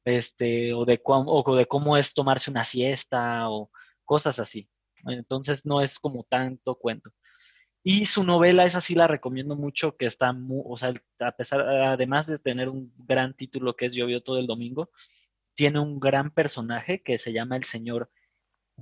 Este, 0.05 0.73
o 0.73 0.85
de, 0.85 1.01
o 1.03 1.55
de 1.55 1.65
cómo 1.65 1.97
es 1.97 2.13
tomarse 2.13 2.51
una 2.51 2.63
siesta 2.63 3.49
o 3.49 3.71
cosas 4.05 4.39
así. 4.39 4.69
Entonces 5.05 5.65
no 5.65 5.81
es 5.81 5.99
como 5.99 6.23
tanto 6.23 6.75
cuento. 6.75 7.11
Y 7.83 8.05
su 8.05 8.23
novela, 8.23 8.65
esa 8.65 8.79
sí 8.79 8.95
la 8.95 9.07
recomiendo 9.07 9.57
mucho, 9.57 9.97
que 9.97 10.05
está, 10.05 10.31
muy, 10.31 10.61
o 10.65 10.77
sea, 10.77 10.93
a 11.19 11.31
pesar, 11.33 11.61
además 11.61 12.27
de 12.27 12.39
tener 12.39 12.69
un 12.69 12.93
gran 12.97 13.33
título 13.33 13.75
que 13.75 13.87
es 13.87 13.93
Llovió 13.93 14.23
todo 14.23 14.39
el 14.39 14.47
domingo, 14.47 14.89
tiene 15.53 15.79
un 15.79 15.99
gran 15.99 16.31
personaje 16.31 17.03
que 17.03 17.17
se 17.19 17.33
llama 17.33 17.57
el 17.57 17.65
señor 17.65 18.09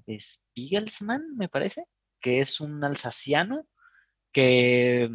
Spiegelsman, 0.08 1.36
me 1.36 1.50
parece, 1.50 1.86
que 2.20 2.42
es 2.42 2.62
un 2.62 2.84
alsaciano 2.84 3.68
que, 4.32 5.10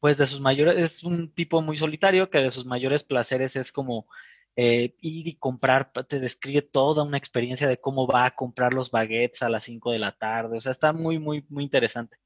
pues 0.00 0.18
de 0.18 0.26
sus 0.26 0.40
mayores, 0.40 0.76
es 0.76 1.04
un 1.04 1.32
tipo 1.32 1.62
muy 1.62 1.76
solitario 1.76 2.30
que 2.30 2.40
de 2.40 2.50
sus 2.50 2.66
mayores 2.66 3.04
placeres 3.04 3.56
es 3.56 3.72
como 3.72 4.06
eh, 4.56 4.96
ir 5.00 5.28
y 5.28 5.36
comprar, 5.36 5.92
te 6.08 6.18
describe 6.18 6.62
toda 6.62 7.04
una 7.04 7.18
experiencia 7.18 7.68
de 7.68 7.78
cómo 7.78 8.06
va 8.06 8.26
a 8.26 8.34
comprar 8.34 8.72
los 8.72 8.90
baguettes 8.90 9.42
a 9.42 9.50
las 9.50 9.64
5 9.64 9.92
de 9.92 9.98
la 9.98 10.12
tarde, 10.12 10.58
o 10.58 10.60
sea, 10.60 10.72
está 10.72 10.92
muy, 10.92 11.18
muy, 11.18 11.44
muy 11.48 11.64
interesante. 11.64 12.16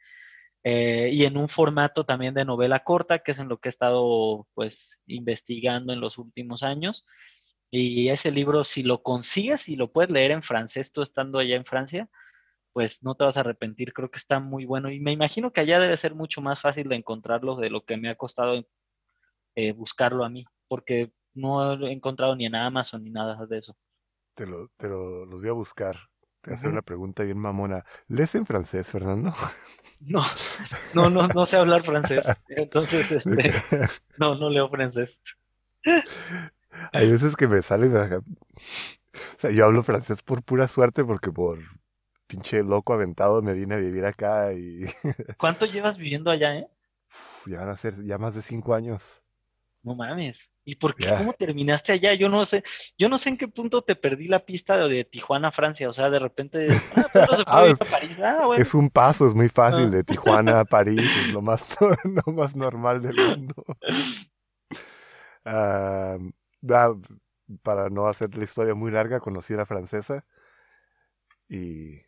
Eh, 0.64 1.10
y 1.12 1.24
en 1.26 1.36
un 1.36 1.48
formato 1.50 2.04
también 2.04 2.32
de 2.32 2.46
novela 2.46 2.82
corta, 2.82 3.18
que 3.18 3.32
es 3.32 3.38
en 3.38 3.48
lo 3.48 3.58
que 3.58 3.68
he 3.68 3.70
estado 3.70 4.48
pues 4.54 4.98
investigando 5.06 5.92
en 5.92 6.00
los 6.00 6.16
últimos 6.16 6.62
años. 6.62 7.06
Y 7.70 8.08
ese 8.08 8.30
libro, 8.30 8.64
si 8.64 8.82
lo 8.82 9.02
consigues 9.02 9.68
y 9.68 9.76
lo 9.76 9.92
puedes 9.92 10.10
leer 10.10 10.30
en 10.30 10.42
francés, 10.42 10.92
tú 10.92 11.02
estando 11.02 11.38
allá 11.38 11.56
en 11.56 11.64
Francia, 11.64 12.08
pues 12.72 13.02
no 13.02 13.14
te 13.14 13.24
vas 13.24 13.36
a 13.36 13.40
arrepentir, 13.40 13.92
creo 13.92 14.10
que 14.10 14.18
está 14.18 14.40
muy 14.40 14.64
bueno. 14.64 14.90
Y 14.90 15.00
me 15.00 15.12
imagino 15.12 15.52
que 15.52 15.60
allá 15.60 15.80
debe 15.80 15.96
ser 15.96 16.14
mucho 16.14 16.40
más 16.40 16.60
fácil 16.60 16.88
de 16.88 16.96
encontrarlo 16.96 17.56
de 17.56 17.70
lo 17.70 17.84
que 17.84 17.96
me 17.96 18.08
ha 18.08 18.16
costado 18.16 18.64
eh, 19.56 19.72
buscarlo 19.72 20.24
a 20.24 20.30
mí, 20.30 20.44
porque 20.68 21.12
no 21.34 21.86
he 21.86 21.92
encontrado 21.92 22.36
ni 22.36 22.46
en 22.46 22.54
Amazon 22.54 23.02
ni 23.02 23.10
nada 23.10 23.44
de 23.46 23.58
eso. 23.58 23.76
Te, 24.34 24.46
lo, 24.46 24.68
te 24.76 24.88
lo, 24.88 25.26
los 25.26 25.40
voy 25.40 25.50
a 25.50 25.54
buscar. 25.54 25.96
Te 26.44 26.50
voy 26.50 26.56
a 26.56 26.58
hacer 26.58 26.70
una 26.70 26.82
pregunta 26.82 27.22
bien 27.22 27.38
mamona. 27.38 27.86
¿Lees 28.06 28.34
en 28.34 28.44
francés, 28.44 28.90
Fernando? 28.90 29.34
No, 30.00 30.22
no, 30.92 31.08
no, 31.08 31.26
no 31.28 31.46
sé 31.46 31.56
hablar 31.56 31.82
francés. 31.82 32.26
Entonces, 32.48 33.10
este, 33.10 33.50
no, 34.18 34.34
no 34.34 34.50
leo 34.50 34.68
francés. 34.68 35.22
Hay 36.92 37.10
veces 37.10 37.34
que 37.36 37.48
me 37.48 37.62
sale, 37.62 37.86
o 37.86 38.20
sea, 39.38 39.50
yo 39.50 39.64
hablo 39.64 39.82
francés 39.82 40.20
por 40.20 40.42
pura 40.42 40.68
suerte 40.68 41.02
porque 41.02 41.32
por 41.32 41.58
pinche 42.26 42.62
loco 42.62 42.92
aventado 42.92 43.40
me 43.40 43.54
vine 43.54 43.76
a 43.76 43.78
vivir 43.78 44.04
acá 44.04 44.52
y... 44.52 44.84
¿Cuánto 45.38 45.64
llevas 45.64 45.96
viviendo 45.96 46.30
allá, 46.30 46.58
eh? 46.58 46.68
ya 47.46 47.60
van 47.60 47.70
a 47.70 47.76
ser 47.76 48.04
ya 48.04 48.18
más 48.18 48.34
de 48.34 48.42
cinco 48.42 48.74
años. 48.74 49.22
No 49.84 49.94
mames. 49.94 50.50
¿Y 50.64 50.76
por 50.76 50.94
qué? 50.94 51.10
¿Cómo 51.10 51.34
terminaste 51.34 51.92
allá? 51.92 52.14
Yo 52.14 52.30
no 52.30 52.42
sé, 52.46 52.64
yo 52.96 53.10
no 53.10 53.18
sé 53.18 53.28
en 53.28 53.36
qué 53.36 53.48
punto 53.48 53.82
te 53.82 53.94
perdí 53.94 54.28
la 54.28 54.46
pista 54.46 54.88
de, 54.88 55.04
Tijuana, 55.04 55.52
Francia. 55.52 55.90
O 55.90 55.92
sea, 55.92 56.08
de 56.08 56.18
repente, 56.18 56.68
ah, 56.96 57.06
se 57.12 57.44
ah, 57.46 57.66
es, 57.66 57.80
a 57.82 57.84
París. 57.84 58.16
Ah, 58.18 58.48
es 58.56 58.72
un 58.72 58.88
paso, 58.88 59.28
es 59.28 59.34
muy 59.34 59.50
fácil. 59.50 59.90
De 59.90 60.02
Tijuana 60.02 60.60
a 60.60 60.64
París 60.64 61.04
es 61.26 61.34
lo 61.34 61.42
más, 61.42 61.66
lo 62.26 62.32
más 62.32 62.56
normal 62.56 63.02
del 63.02 63.14
mundo. 63.14 63.62
para 67.62 67.90
no 67.90 68.06
hacer 68.06 68.34
la 68.38 68.44
historia 68.44 68.74
muy 68.74 68.90
larga, 68.90 69.20
conocí 69.20 69.52
a 69.52 69.58
la 69.58 69.66
francesa 69.66 70.24
y... 71.46 72.00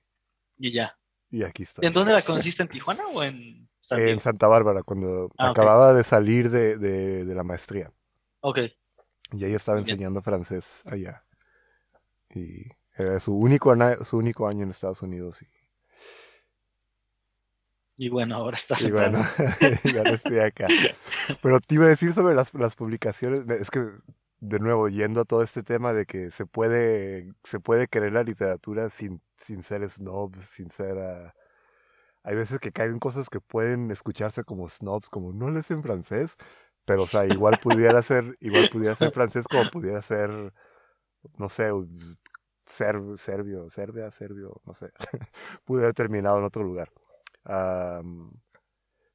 Y 0.56 0.72
ya. 0.72 0.98
Y 1.28 1.42
aquí 1.42 1.64
estoy. 1.64 1.84
¿En 1.86 1.92
dónde 1.92 2.14
la 2.14 2.22
conociste? 2.22 2.62
¿En 2.62 2.70
Tijuana 2.70 3.06
o 3.08 3.22
en 3.22 3.68
en 3.90 4.20
Santa 4.20 4.46
Bárbara, 4.48 4.82
cuando 4.82 5.30
ah, 5.38 5.50
acababa 5.50 5.92
de 5.92 6.04
salir 6.04 6.50
de, 6.50 6.76
de, 6.76 7.34
la 7.34 7.44
maestría. 7.44 7.92
Ok. 8.40 8.58
Y 9.32 9.44
ella 9.44 9.56
estaba 9.56 9.78
enseñando 9.78 10.22
francés 10.22 10.82
allá. 10.86 11.24
Y 12.34 12.66
era 12.96 13.20
su 13.20 13.36
único, 13.36 13.74
su 14.04 14.18
único 14.18 14.48
año 14.48 14.64
en 14.64 14.70
Estados 14.70 15.02
Unidos. 15.02 15.44
Y, 17.96 18.08
bueno, 18.08 18.36
ahora 18.36 18.56
está. 18.56 18.76
Y 18.80 18.90
bueno, 18.90 19.18
ya 19.84 20.02
estoy 20.02 20.38
acá. 20.38 20.68
Pero 21.42 21.60
te 21.60 21.74
iba 21.76 21.86
a 21.86 21.88
decir 21.88 22.12
sobre 22.12 22.34
las, 22.34 22.52
las 22.54 22.76
publicaciones. 22.76 23.48
Es 23.60 23.70
que, 23.70 23.86
de 24.40 24.58
nuevo, 24.58 24.88
yendo 24.88 25.22
a 25.22 25.24
todo 25.24 25.42
este 25.42 25.62
tema 25.62 25.92
de 25.92 26.06
que 26.06 26.30
se 26.30 26.46
puede, 26.46 27.32
se 27.42 27.58
puede 27.58 27.88
querer 27.88 28.12
la 28.12 28.22
literatura 28.22 28.90
sin, 28.90 29.22
sin 29.36 29.62
ser 29.62 29.88
snob, 29.88 30.36
sin 30.42 30.70
ser. 30.70 30.98
Ah, 30.98 31.34
hay 32.26 32.34
veces 32.34 32.58
que 32.58 32.72
caen 32.72 32.98
cosas 32.98 33.30
que 33.30 33.40
pueden 33.40 33.88
escucharse 33.92 34.42
como 34.42 34.68
snobs, 34.68 35.08
como 35.10 35.32
no 35.32 35.48
lees 35.48 35.70
en 35.70 35.84
francés, 35.84 36.36
pero 36.84 37.04
o 37.04 37.06
sea, 37.06 37.24
igual 37.24 37.60
pudiera 37.62 38.02
ser, 38.02 38.36
igual 38.40 38.68
pudiera 38.68 38.96
ser 38.96 39.12
francés 39.12 39.46
como 39.48 39.70
pudiera 39.70 40.02
ser, 40.02 40.52
no 41.38 41.48
sé, 41.48 41.70
ser, 42.66 43.00
serbio, 43.16 43.70
serbia, 43.70 44.10
serbio, 44.10 44.60
no 44.64 44.74
sé, 44.74 44.90
pudiera 45.64 45.86
haber 45.86 45.94
terminado 45.94 46.38
en 46.38 46.44
otro 46.44 46.64
lugar. 46.64 46.90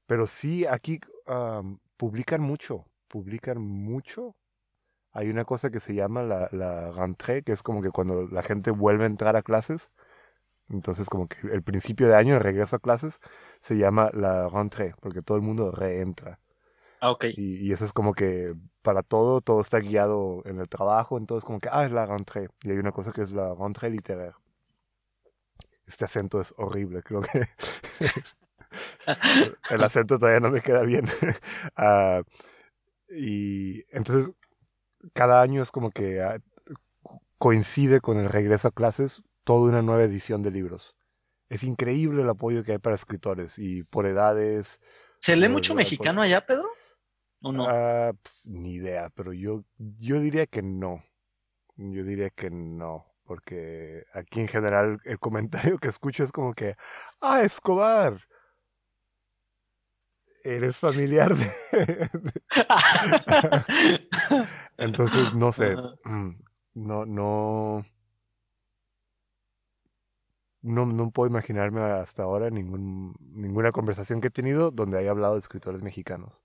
pero 0.07 0.25
sí, 0.25 0.65
aquí 0.65 1.01
publican 1.97 2.41
mucho, 2.41 2.85
publican 3.09 3.61
mucho. 3.61 4.37
Hay 5.11 5.29
una 5.29 5.43
cosa 5.43 5.69
que 5.69 5.81
se 5.81 5.93
llama 5.93 6.23
la, 6.23 6.47
la 6.53 6.91
rentrée, 6.93 7.43
que 7.43 7.51
es 7.51 7.61
como 7.61 7.81
que 7.81 7.91
cuando 7.91 8.25
la 8.27 8.41
gente 8.41 8.71
vuelve 8.71 9.03
a 9.03 9.07
entrar 9.07 9.35
a 9.35 9.41
clases, 9.41 9.91
entonces, 10.71 11.09
como 11.09 11.27
que 11.27 11.47
el 11.51 11.63
principio 11.63 12.07
de 12.07 12.15
año, 12.15 12.35
el 12.35 12.41
regreso 12.41 12.75
a 12.75 12.79
clases, 12.79 13.19
se 13.59 13.77
llama 13.77 14.09
la 14.13 14.47
rentrée, 14.49 14.93
porque 15.01 15.21
todo 15.21 15.37
el 15.37 15.43
mundo 15.43 15.71
reentra. 15.71 16.39
Ah, 16.99 17.11
ok. 17.11 17.25
Y, 17.35 17.71
eso 17.71 17.85
es 17.85 17.93
como 17.93 18.13
que 18.13 18.53
para 18.81 19.03
todo, 19.03 19.41
todo 19.41 19.61
está 19.61 19.79
guiado 19.79 20.41
en 20.45 20.59
el 20.59 20.69
trabajo, 20.69 21.17
entonces 21.17 21.45
como 21.45 21.59
que, 21.59 21.69
ah, 21.71 21.85
es 21.85 21.91
la 21.91 22.05
rentrée. 22.05 22.49
Y 22.63 22.71
hay 22.71 22.77
una 22.77 22.91
cosa 22.91 23.11
que 23.11 23.21
es 23.21 23.31
la 23.31 23.53
rentrée 23.55 23.89
literaire. 23.89 24.35
Este 25.85 26.05
acento 26.05 26.39
es 26.39 26.53
horrible, 26.57 27.03
creo 27.03 27.21
que 27.21 27.41
el 29.69 29.83
acento 29.83 30.17
todavía 30.19 30.39
no 30.39 30.51
me 30.51 30.61
queda 30.61 30.83
bien. 30.83 31.05
Ah, 31.75 32.21
y 33.09 33.83
entonces, 33.95 34.35
cada 35.13 35.41
año 35.41 35.61
es 35.61 35.71
como 35.71 35.91
que 35.91 36.21
ah, 36.21 36.39
coincide 37.37 37.99
con 38.01 38.17
el 38.17 38.29
regreso 38.29 38.69
a 38.69 38.71
clases 38.71 39.23
toda 39.51 39.69
una 39.69 39.81
nueva 39.81 40.03
edición 40.03 40.41
de 40.43 40.49
libros. 40.49 40.95
Es 41.49 41.63
increíble 41.63 42.21
el 42.21 42.29
apoyo 42.29 42.63
que 42.63 42.71
hay 42.71 42.77
para 42.77 42.95
escritores 42.95 43.59
y 43.59 43.83
por 43.83 44.05
edades. 44.05 44.79
¿Se 45.19 45.35
lee 45.35 45.49
mucho 45.49 45.75
mexicano 45.75 46.21
allá, 46.21 46.45
Pedro? 46.45 46.69
¿O 47.41 47.51
no? 47.51 47.67
Ah, 47.67 48.13
ni 48.45 48.75
idea, 48.75 49.09
pero 49.13 49.33
yo, 49.33 49.65
yo 49.77 50.21
diría 50.21 50.47
que 50.47 50.61
no. 50.61 51.03
Yo 51.75 52.05
diría 52.05 52.29
que 52.29 52.49
no, 52.49 53.07
porque 53.25 54.05
aquí 54.13 54.39
en 54.39 54.47
general 54.47 55.01
el 55.03 55.19
comentario 55.19 55.79
que 55.79 55.89
escucho 55.89 56.23
es 56.23 56.31
como 56.31 56.53
que, 56.53 56.77
ah, 57.19 57.41
Escobar, 57.41 58.21
eres 60.45 60.77
familiar 60.77 61.35
de... 61.35 61.51
Entonces, 64.77 65.33
no 65.33 65.51
sé, 65.51 65.75
mm, 66.05 66.41
no, 66.75 67.05
no, 67.05 67.85
no, 70.61 70.85
no 70.85 71.11
puedo 71.11 71.29
imaginarme 71.29 71.81
hasta 71.81 72.23
ahora 72.23 72.49
ningún, 72.49 73.15
ninguna 73.19 73.71
conversación 73.71 74.21
que 74.21 74.27
he 74.27 74.31
tenido 74.31 74.71
donde 74.71 74.97
haya 74.99 75.11
hablado 75.11 75.33
de 75.33 75.39
escritores 75.39 75.83
mexicanos. 75.83 76.43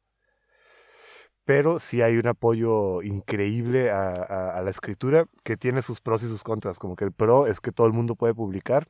Pero 1.45 1.79
sí 1.79 2.03
hay 2.03 2.17
un 2.17 2.27
apoyo 2.27 3.03
increíble 3.03 3.91
a, 3.91 4.61
la 4.65 4.71
escritura 4.71 5.27
que 5.45 5.57
tiene 5.57 5.81
sus 5.81 6.01
pros 6.01 6.25
y 6.25 6.27
sus 6.27 6.43
contras. 6.43 6.79
Como 6.81 6.97
que 6.97 7.05
el 7.05 7.13
pro 7.13 7.47
es 7.47 7.61
que 7.61 7.71
todo 7.71 7.87
el 7.87 7.93
mundo 7.93 8.17
puede 8.17 8.35
publicar. 8.35 8.89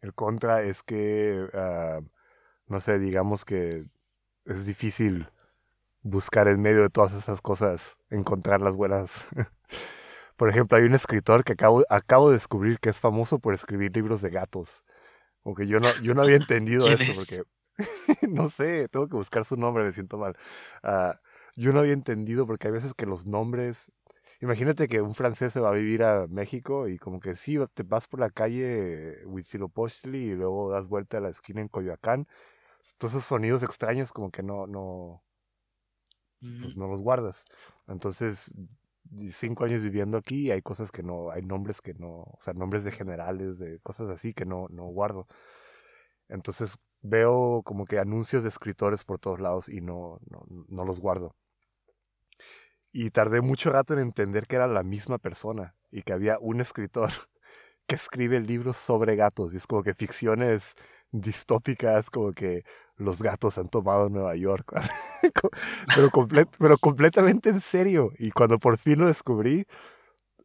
El 0.00 0.14
contra 0.14 0.62
es 0.62 0.82
que, 0.84 1.48
ah, 1.54 2.00
no 2.68 2.80
sé, 2.80 3.00
digamos 3.00 3.44
que 3.44 3.84
es 4.44 4.66
difícil 4.66 5.28
buscar 6.02 6.46
en 6.48 6.60
medio 6.60 6.82
de 6.82 6.90
todas 6.90 7.14
esas 7.14 7.40
cosas, 7.40 7.96
encontrar 8.10 8.60
las 8.60 8.76
buenas 8.76 9.26
Por 10.36 10.48
ejemplo, 10.48 10.78
hay 10.78 10.84
un 10.84 10.94
escritor 10.94 11.44
que 11.44 11.52
acabo, 11.52 11.84
acabo 11.88 12.28
de 12.28 12.34
descubrir 12.34 12.78
que 12.78 12.90
es 12.90 12.98
famoso 12.98 13.38
por 13.38 13.54
escribir 13.54 13.94
libros 13.94 14.22
de 14.22 14.30
gatos. 14.30 14.84
Aunque 15.44 15.66
yo 15.66 15.80
no, 15.80 15.88
yo 16.02 16.14
no 16.14 16.22
había 16.22 16.36
entendido 16.42 16.88
esto 16.88 17.12
porque, 17.14 17.42
no 18.28 18.50
sé, 18.50 18.88
tengo 18.88 19.08
que 19.08 19.16
buscar 19.16 19.44
su 19.44 19.56
nombre, 19.56 19.84
me 19.84 19.92
siento 19.92 20.18
mal. 20.18 20.36
Uh, 20.82 21.14
yo 21.56 21.72
no 21.72 21.80
había 21.80 21.92
entendido 21.92 22.46
porque 22.46 22.68
hay 22.68 22.72
veces 22.72 22.94
que 22.94 23.06
los 23.06 23.26
nombres... 23.26 23.92
Imagínate 24.40 24.88
que 24.88 25.00
un 25.00 25.14
francés 25.14 25.52
se 25.52 25.60
va 25.60 25.68
a 25.68 25.72
vivir 25.72 26.02
a 26.02 26.26
México 26.26 26.88
y 26.88 26.98
como 26.98 27.20
que 27.20 27.36
sí, 27.36 27.58
te 27.74 27.84
vas 27.84 28.08
por 28.08 28.18
la 28.18 28.28
calle 28.28 29.24
Huitzilopochtli 29.24 30.18
y 30.18 30.34
luego 30.34 30.68
das 30.68 30.88
vuelta 30.88 31.18
a 31.18 31.20
la 31.20 31.28
esquina 31.28 31.60
en 31.60 31.68
Coyoacán. 31.68 32.26
Todos 32.98 33.14
esos 33.14 33.24
sonidos 33.24 33.62
extraños 33.62 34.10
como 34.10 34.32
que 34.32 34.42
no, 34.42 34.66
no, 34.66 35.22
pues 36.40 36.76
no 36.76 36.88
los 36.88 37.02
guardas. 37.02 37.44
Entonces 37.86 38.52
cinco 39.32 39.64
años 39.64 39.82
viviendo 39.82 40.18
aquí 40.18 40.46
y 40.46 40.50
hay 40.50 40.62
cosas 40.62 40.90
que 40.90 41.02
no, 41.02 41.30
hay 41.30 41.42
nombres 41.42 41.80
que 41.80 41.94
no, 41.94 42.08
o 42.08 42.38
sea, 42.40 42.54
nombres 42.54 42.84
de 42.84 42.92
generales, 42.92 43.58
de 43.58 43.78
cosas 43.80 44.08
así 44.10 44.34
que 44.34 44.46
no, 44.46 44.66
no 44.70 44.84
guardo. 44.84 45.26
Entonces 46.28 46.78
veo 47.02 47.62
como 47.64 47.84
que 47.84 47.98
anuncios 47.98 48.42
de 48.42 48.48
escritores 48.48 49.04
por 49.04 49.18
todos 49.18 49.40
lados 49.40 49.68
y 49.68 49.80
no, 49.80 50.20
no, 50.30 50.44
no 50.68 50.84
los 50.84 51.00
guardo. 51.00 51.34
Y 52.92 53.10
tardé 53.10 53.40
mucho 53.40 53.70
rato 53.70 53.94
en 53.94 54.00
entender 54.00 54.46
que 54.46 54.56
era 54.56 54.66
la 54.66 54.82
misma 54.82 55.18
persona 55.18 55.74
y 55.90 56.02
que 56.02 56.12
había 56.12 56.38
un 56.38 56.60
escritor 56.60 57.10
que 57.86 57.94
escribe 57.96 58.40
libros 58.40 58.76
sobre 58.76 59.16
gatos 59.16 59.52
y 59.52 59.56
es 59.56 59.66
como 59.66 59.82
que 59.82 59.94
ficciones 59.94 60.74
distópicas, 61.10 62.10
como 62.10 62.32
que 62.32 62.64
los 62.96 63.22
gatos 63.22 63.58
han 63.58 63.68
tomado 63.68 64.08
Nueva 64.08 64.36
York, 64.36 64.72
pero, 66.58 66.78
completamente 66.78 67.50
en 67.50 67.60
serio. 67.60 68.12
Y 68.18 68.30
cuando 68.30 68.58
por 68.58 68.78
fin 68.78 68.98
lo 68.98 69.06
descubrí, 69.06 69.66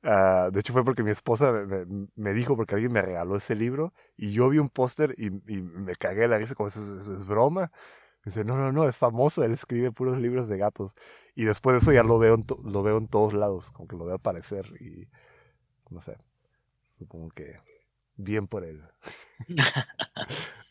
uh, 0.03 0.51
de 0.51 0.59
hecho 0.59 0.73
fue 0.73 0.83
porque 0.83 1.03
mi 1.03 1.11
esposa 1.11 1.51
me, 2.15 2.33
dijo, 2.33 2.55
porque 2.55 2.75
alguien 2.75 2.91
me 2.91 3.01
regaló 3.01 3.35
ese 3.35 3.55
libro, 3.55 3.93
y 4.15 4.31
yo 4.31 4.49
vi 4.49 4.59
un 4.59 4.69
póster 4.69 5.15
y, 5.17 5.27
y, 5.27 5.61
me 5.61 5.95
cagué 5.95 6.27
la 6.27 6.37
risa, 6.37 6.55
como 6.55 6.67
eso, 6.67 6.97
es 6.97 7.25
broma. 7.25 7.71
Me 8.23 8.31
dice, 8.31 8.43
no, 8.43 8.57
no, 8.57 8.71
no, 8.71 8.87
es 8.87 8.97
famoso, 8.97 9.43
él 9.43 9.53
escribe 9.53 9.91
puros 9.91 10.17
libros 10.17 10.47
de 10.49 10.57
gatos. 10.57 10.95
Y 11.35 11.45
después 11.45 11.75
de 11.75 11.79
eso 11.79 11.91
ya 11.93 12.03
lo 12.03 12.17
veo 12.19 12.37
lo 12.63 12.83
veo 12.83 12.97
en 12.97 13.07
todos 13.07 13.33
lados, 13.33 13.71
como 13.71 13.87
que 13.87 13.95
lo 13.95 14.05
veo 14.05 14.15
aparecer 14.15 14.65
y 14.81 15.07
no 15.89 16.01
sé, 16.01 16.17
supongo 16.85 17.29
que 17.29 17.59
bien 18.15 18.47
por 18.47 18.63
él. 18.65 18.83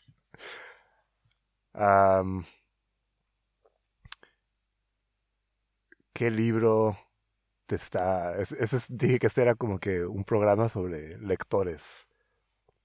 ¿Qué 6.13 6.31
libro 6.31 6.97
te 7.67 7.75
está...? 7.75 8.33
dije 8.89 9.19
que 9.19 9.27
este 9.27 9.41
era 9.43 9.55
como 9.55 9.79
que 9.79 10.05
un 10.05 10.23
programa 10.23 10.69
sobre 10.69 11.17
lectores. 11.19 12.07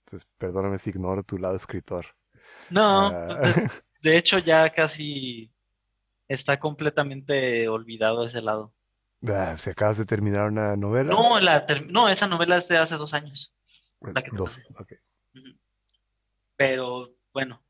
Entonces, 0.04 0.28
perdóname 0.36 0.78
si 0.78 0.90
ignoro 0.90 1.22
tu 1.22 1.38
lado 1.38 1.56
escritor. 1.56 2.06
No, 2.68 3.06
ah. 3.06 3.52
de 4.02 4.16
hecho 4.18 4.38
ya 4.38 4.70
casi 4.70 5.50
está 6.28 6.58
completamente 6.58 7.68
olvidado 7.68 8.24
ese 8.24 8.42
lado. 8.42 8.74
Ah, 9.26 9.56
¿Se 9.56 9.70
acabas 9.70 9.98
de 9.98 10.04
terminar 10.04 10.48
una 10.48 10.76
novela? 10.76 11.12
No, 11.12 11.38
la 11.38 11.64
no, 11.88 12.08
esa 12.08 12.26
novela 12.26 12.56
es 12.56 12.68
de 12.68 12.76
hace 12.76 12.96
dos 12.96 13.14
años. 13.14 13.54
dos, 14.32 14.60
Pero 16.56 17.14
bueno, 17.32 17.62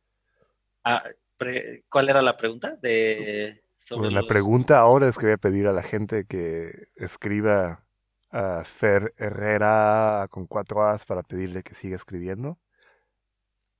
ah, 0.84 1.04
¿cuál 1.88 2.08
era 2.08 2.22
la 2.22 2.36
pregunta? 2.36 2.76
De, 2.82 3.62
La 4.10 4.22
pregunta 4.22 4.78
ahora 4.78 5.08
es 5.08 5.18
que 5.18 5.26
voy 5.26 5.34
a 5.34 5.38
pedir 5.38 5.66
a 5.66 5.72
la 5.72 5.82
gente 5.82 6.24
que 6.26 6.88
escriba 6.96 7.84
a 8.30 8.64
Fer 8.64 9.12
Herrera 9.18 10.26
con 10.30 10.46
cuatro 10.46 10.82
A's 10.82 11.04
para 11.04 11.22
pedirle 11.22 11.62
que 11.62 11.74
siga 11.74 11.96
escribiendo 11.96 12.58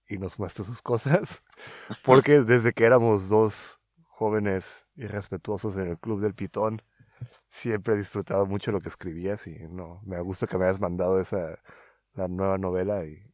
y 0.08 0.18
nos 0.18 0.38
muestre 0.38 0.64
sus 0.64 0.82
cosas. 0.82 1.42
Porque 2.04 2.40
desde 2.40 2.72
que 2.72 2.84
éramos 2.84 3.28
dos 3.28 3.78
jóvenes 4.04 4.86
irrespetuosos 4.94 5.76
en 5.76 5.88
el 5.88 5.98
Club 5.98 6.20
del 6.20 6.34
Pitón, 6.34 6.82
siempre 7.48 7.94
he 7.94 7.98
disfrutado 7.98 8.46
mucho 8.46 8.72
lo 8.72 8.80
que 8.80 8.88
escribías 8.88 9.46
y 9.46 9.66
no, 9.68 10.00
me 10.04 10.20
gusta 10.20 10.46
que 10.46 10.58
me 10.58 10.64
hayas 10.64 10.80
mandado 10.80 11.20
esa, 11.20 11.58
la 12.14 12.28
nueva 12.28 12.58
novela 12.58 13.04
y 13.04 13.31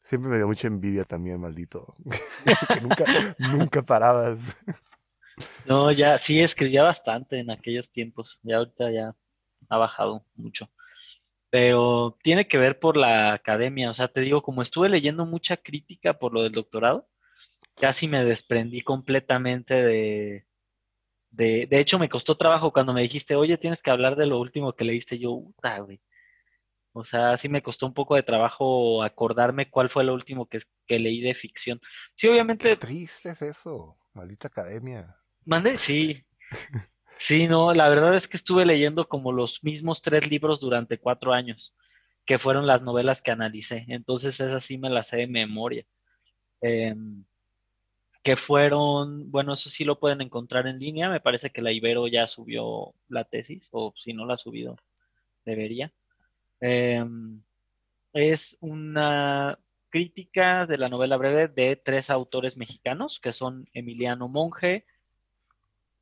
siempre 0.00 0.30
me 0.30 0.36
dio 0.36 0.46
mucha 0.46 0.66
envidia 0.66 1.04
también, 1.04 1.40
maldito. 1.40 1.96
que 2.74 2.80
nunca, 2.80 3.04
nunca 3.38 3.82
parabas. 3.82 4.56
No, 5.66 5.90
ya 5.92 6.18
sí 6.18 6.40
escribía 6.40 6.82
bastante 6.82 7.38
en 7.38 7.50
aquellos 7.50 7.90
tiempos, 7.90 8.40
ya 8.42 8.58
ahorita 8.58 8.90
ya 8.90 9.16
ha 9.68 9.76
bajado 9.76 10.24
mucho. 10.34 10.70
Pero 11.50 12.16
tiene 12.22 12.46
que 12.46 12.58
ver 12.58 12.78
por 12.78 12.96
la 12.96 13.32
academia, 13.32 13.90
o 13.90 13.94
sea, 13.94 14.08
te 14.08 14.20
digo, 14.20 14.42
como 14.42 14.62
estuve 14.62 14.88
leyendo 14.88 15.26
mucha 15.26 15.56
crítica 15.56 16.18
por 16.18 16.32
lo 16.32 16.42
del 16.42 16.52
doctorado, 16.52 17.08
casi 17.74 18.06
me 18.08 18.24
desprendí 18.24 18.82
completamente 18.82 19.74
de, 19.74 20.46
de, 21.30 21.66
de 21.66 21.80
hecho, 21.80 21.98
me 21.98 22.08
costó 22.08 22.36
trabajo 22.36 22.72
cuando 22.72 22.92
me 22.92 23.02
dijiste, 23.02 23.36
oye, 23.36 23.56
tienes 23.56 23.82
que 23.82 23.90
hablar 23.90 24.16
de 24.16 24.26
lo 24.26 24.40
último 24.40 24.74
que 24.74 24.84
leíste. 24.84 25.18
Yo, 25.18 25.42
puta, 25.56 25.78
güey. 25.78 26.00
O 26.92 27.04
sea, 27.04 27.36
sí 27.36 27.48
me 27.48 27.62
costó 27.62 27.86
un 27.86 27.94
poco 27.94 28.16
de 28.16 28.22
trabajo 28.22 29.02
acordarme 29.02 29.70
cuál 29.70 29.88
fue 29.88 30.04
lo 30.04 30.14
último 30.14 30.46
que, 30.46 30.60
que 30.86 30.98
leí 30.98 31.20
de 31.20 31.34
ficción. 31.34 31.80
Sí, 32.14 32.28
obviamente. 32.28 32.68
Qué 32.70 32.76
triste 32.76 33.30
es 33.30 33.42
eso, 33.42 33.98
maldita 34.12 34.48
academia. 34.48 35.16
Mande, 35.44 35.78
sí. 35.78 36.24
Sí, 37.22 37.48
no, 37.48 37.74
la 37.74 37.90
verdad 37.90 38.16
es 38.16 38.26
que 38.26 38.38
estuve 38.38 38.64
leyendo 38.64 39.06
como 39.06 39.30
los 39.30 39.62
mismos 39.62 40.00
tres 40.00 40.30
libros 40.30 40.58
durante 40.58 40.96
cuatro 40.98 41.34
años, 41.34 41.76
que 42.24 42.38
fueron 42.38 42.66
las 42.66 42.80
novelas 42.80 43.20
que 43.20 43.30
analicé. 43.30 43.84
Entonces, 43.88 44.40
esas 44.40 44.64
sí 44.64 44.78
me 44.78 44.88
las 44.88 45.08
sé 45.08 45.18
de 45.18 45.26
memoria. 45.26 45.84
Eh, 46.62 46.94
que 48.22 48.36
fueron, 48.36 49.30
bueno, 49.30 49.54
eso 49.54 49.70
sí 49.70 49.84
lo 49.84 49.98
pueden 49.98 50.20
encontrar 50.20 50.66
en 50.66 50.78
línea, 50.78 51.08
me 51.08 51.20
parece 51.20 51.50
que 51.50 51.62
la 51.62 51.72
Ibero 51.72 52.06
ya 52.06 52.26
subió 52.26 52.94
la 53.08 53.24
tesis, 53.24 53.68
o 53.72 53.94
si 53.96 54.12
no 54.12 54.26
la 54.26 54.34
ha 54.34 54.38
subido, 54.38 54.76
debería. 55.44 55.92
Em, 56.60 57.42
es 58.12 58.58
una 58.60 59.58
crítica 59.88 60.66
de 60.66 60.78
la 60.78 60.88
novela 60.88 61.16
breve 61.16 61.48
de 61.48 61.76
tres 61.76 62.10
autores 62.10 62.56
mexicanos, 62.56 63.18
que 63.20 63.32
son 63.32 63.68
Emiliano 63.72 64.28
Monge, 64.28 64.86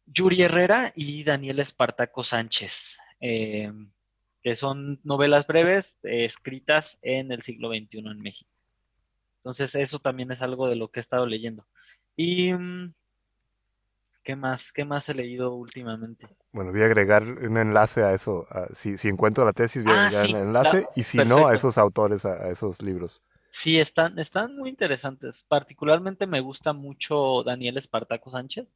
Yuri 0.07 0.43
Herrera 0.43 0.93
y 0.95 1.25
Daniel 1.25 1.61
Espartaco 1.61 2.25
Sánchez, 2.25 2.99
em, 3.21 3.91
que 4.43 4.57
son 4.57 5.01
novelas 5.05 5.47
breves 5.47 5.99
escritas 6.03 6.99
en 7.03 7.33
el 7.33 7.43
siglo 7.43 7.71
XXI 7.71 7.99
en 7.99 8.21
México. 8.21 8.51
Entonces, 9.39 9.75
eso 9.75 9.99
también 9.99 10.31
es 10.33 10.43
algo 10.43 10.69
de 10.69 10.77
lo 10.77 10.91
que 10.91 11.01
he 11.01 11.03
estado 11.03 11.27
leyendo. 11.27 11.67
Y 12.17 12.53
mm, 12.53 12.95
¿qué 14.29 14.37
más? 14.37 14.73
¿Qué 14.75 14.85
más 14.85 15.09
he 15.09 15.15
leído 15.15 15.55
últimamente? 15.55 16.29
Bueno, 16.53 16.71
voy 16.71 16.83
a 16.83 16.85
agregar 16.85 17.23
un 17.23 17.57
enlace 17.57 18.03
a 18.03 18.13
eso. 18.13 18.47
si, 18.75 19.09
encuentro 19.09 19.43
la 19.47 19.55
tesis, 19.55 19.83
voy 19.83 19.95
a 19.95 20.03
ah, 20.03 20.07
agregar 20.09 20.29
un 20.29 20.49
enlace. 20.49 20.87
y 20.95 21.03
si 21.03 21.17
no, 21.17 21.47
a 21.47 21.55
esos 21.55 21.79
autores, 21.79 22.27
a, 22.27 22.51
esos 22.51 22.83
libros. 22.83 23.23
Sí, 23.51 23.81
están, 23.81 24.19
están 24.19 24.55
muy 24.55 24.69
interesantes. 24.69 25.47
Particularmente 25.49 26.27
me 26.27 26.41
gusta 26.41 26.75
mucho 26.75 27.43
Daniel 27.43 27.79
Espartaco 27.79 28.31
Sánchez. 28.31 28.69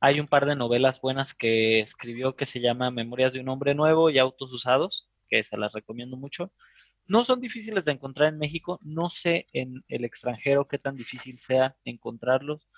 Hay 0.00 0.20
un 0.20 0.28
par 0.28 0.44
de 0.44 0.54
novelas 0.54 1.00
buenas 1.00 1.32
que 1.32 1.80
escribió 1.80 2.36
que 2.36 2.44
se 2.44 2.60
llama 2.60 2.90
Memorias 2.90 3.32
de 3.32 3.40
un 3.40 3.48
hombre 3.48 3.74
nuevo 3.74 4.10
y 4.10 4.18
Autos 4.18 4.52
usados, 4.52 5.08
que 5.30 5.42
se 5.42 5.56
las 5.56 5.72
recomiendo 5.72 6.18
mucho. 6.18 6.52
No 7.06 7.24
son 7.24 7.40
difíciles 7.40 7.86
de 7.86 7.92
encontrar 7.92 8.28
en 8.28 8.38
México. 8.38 8.78
No 8.82 9.08
sé 9.08 9.46
en 9.54 9.82
el 9.88 10.04
extranjero 10.04 10.68
qué 10.68 10.76
tan 10.76 10.94
difícil 10.94 11.38
sea 11.38 11.74
encontrarlos 11.86 12.69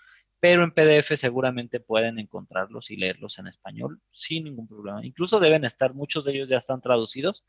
pero 0.43 0.65
en 0.65 0.73
PDF 0.73 1.13
seguramente 1.15 1.79
pueden 1.79 2.19
encontrarlos 2.19 2.91
y 2.91 2.97
leerlos 2.97 3.39
en 3.39 3.47
español 3.47 4.01
sin 4.11 4.43
ningún 4.43 4.67
problema. 4.67 5.07
Incluso 5.07 5.39
deben 5.39 5.65
estar, 5.65 5.95
muchos 5.95 6.25
de 6.25 6.33
ellos 6.33 6.49
ya 6.49 6.59
están 6.59 6.81
traducidos. 6.81 7.45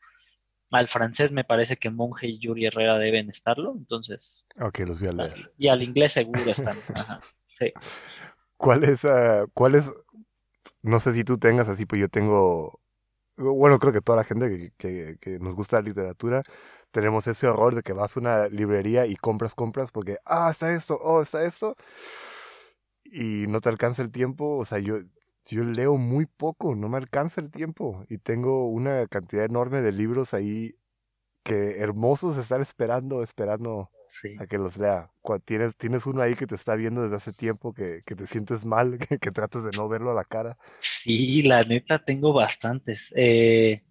Al 0.70 0.86
francés 0.86 1.32
me 1.32 1.42
parece 1.42 1.76
que 1.76 1.90
Monge 1.90 2.28
y 2.28 2.38
Yuri 2.38 2.66
Herrera 2.66 2.96
deben 2.98 3.28
estarlo, 3.30 3.74
entonces. 3.76 4.46
Ok, 4.60 4.78
los 4.86 5.00
voy 5.00 5.08
a 5.08 5.12
leer. 5.12 5.52
Y 5.58 5.66
al 5.66 5.82
inglés 5.82 6.12
seguro 6.12 6.38
están. 6.48 6.76
sí. 7.58 7.72
¿Cuál 8.56 8.84
es, 8.84 9.02
uh, 9.02 9.48
cuál 9.54 9.74
es, 9.74 9.92
no 10.82 11.00
sé 11.00 11.14
si 11.14 11.24
tú 11.24 11.36
tengas 11.36 11.68
así, 11.68 11.86
pues 11.86 12.00
yo 12.00 12.08
tengo, 12.08 12.80
bueno, 13.36 13.80
creo 13.80 13.92
que 13.92 14.02
toda 14.02 14.18
la 14.18 14.24
gente 14.24 14.72
que, 14.78 15.18
que 15.20 15.40
nos 15.40 15.56
gusta 15.56 15.78
la 15.78 15.88
literatura, 15.88 16.44
tenemos 16.92 17.26
ese 17.26 17.48
horror 17.48 17.74
de 17.74 17.82
que 17.82 17.92
vas 17.92 18.16
a 18.16 18.20
una 18.20 18.48
librería 18.48 19.04
y 19.04 19.16
compras, 19.16 19.56
compras, 19.56 19.90
porque, 19.90 20.18
ah, 20.24 20.48
está 20.48 20.72
esto, 20.72 20.96
oh, 21.02 21.22
está 21.22 21.44
esto 21.44 21.74
y 23.14 23.46
no 23.46 23.60
te 23.60 23.68
alcanza 23.68 24.02
el 24.02 24.10
tiempo, 24.10 24.56
o 24.58 24.64
sea, 24.64 24.80
yo, 24.80 24.96
yo 25.46 25.64
leo 25.64 25.96
muy 25.96 26.26
poco, 26.26 26.74
no 26.74 26.88
me 26.88 26.96
alcanza 26.96 27.40
el 27.40 27.50
tiempo 27.50 28.04
y 28.08 28.18
tengo 28.18 28.68
una 28.68 29.06
cantidad 29.06 29.44
enorme 29.44 29.82
de 29.82 29.92
libros 29.92 30.34
ahí 30.34 30.74
que 31.44 31.78
hermosos 31.78 32.36
estar 32.38 32.60
esperando, 32.60 33.22
esperando 33.22 33.90
a 34.38 34.46
que 34.46 34.58
los 34.58 34.78
lea. 34.78 35.10
tienes, 35.44 35.76
tienes 35.76 36.06
uno 36.06 36.22
ahí 36.22 36.34
que 36.34 36.46
te 36.46 36.54
está 36.54 36.74
viendo 36.74 37.02
desde 37.02 37.16
hace 37.16 37.32
tiempo, 37.32 37.72
que, 37.72 38.02
que 38.04 38.16
te 38.16 38.26
sientes 38.26 38.64
mal, 38.64 38.98
que, 39.08 39.18
que, 39.18 39.30
tratas 39.30 39.64
de 39.64 39.70
no 39.76 39.88
verlo 39.88 40.10
a 40.10 40.14
la 40.14 40.24
cara. 40.24 40.56
Sí, 40.80 41.42
la 41.42 41.62
neta 41.62 42.04
tengo 42.04 42.32
bastantes. 42.32 43.12
Eh, 43.16 43.84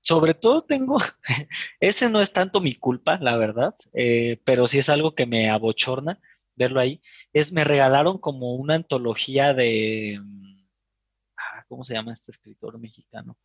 sobre 0.00 0.34
todo 0.34 0.64
tengo, 0.64 0.98
ese 1.80 2.08
no 2.08 2.20
es 2.20 2.32
tanto 2.32 2.60
mi 2.60 2.76
culpa, 2.76 3.18
la 3.20 3.36
verdad, 3.36 3.74
eh, 3.92 4.40
pero 4.44 4.66
sí 4.66 4.78
es 4.78 4.88
algo 4.88 5.14
que 5.14 5.26
me 5.26 5.50
abochorna 5.50 6.20
verlo 6.56 6.80
ahí, 6.80 7.00
es 7.32 7.52
me 7.52 7.64
regalaron 7.64 8.18
como 8.18 8.54
una 8.54 8.74
antología 8.74 9.54
de, 9.54 10.18
mm, 10.20 10.66
ah, 11.36 11.64
¿cómo 11.68 11.84
se 11.84 11.94
llama 11.94 12.12
este 12.12 12.32
escritor 12.32 12.78
mexicano? 12.78 13.36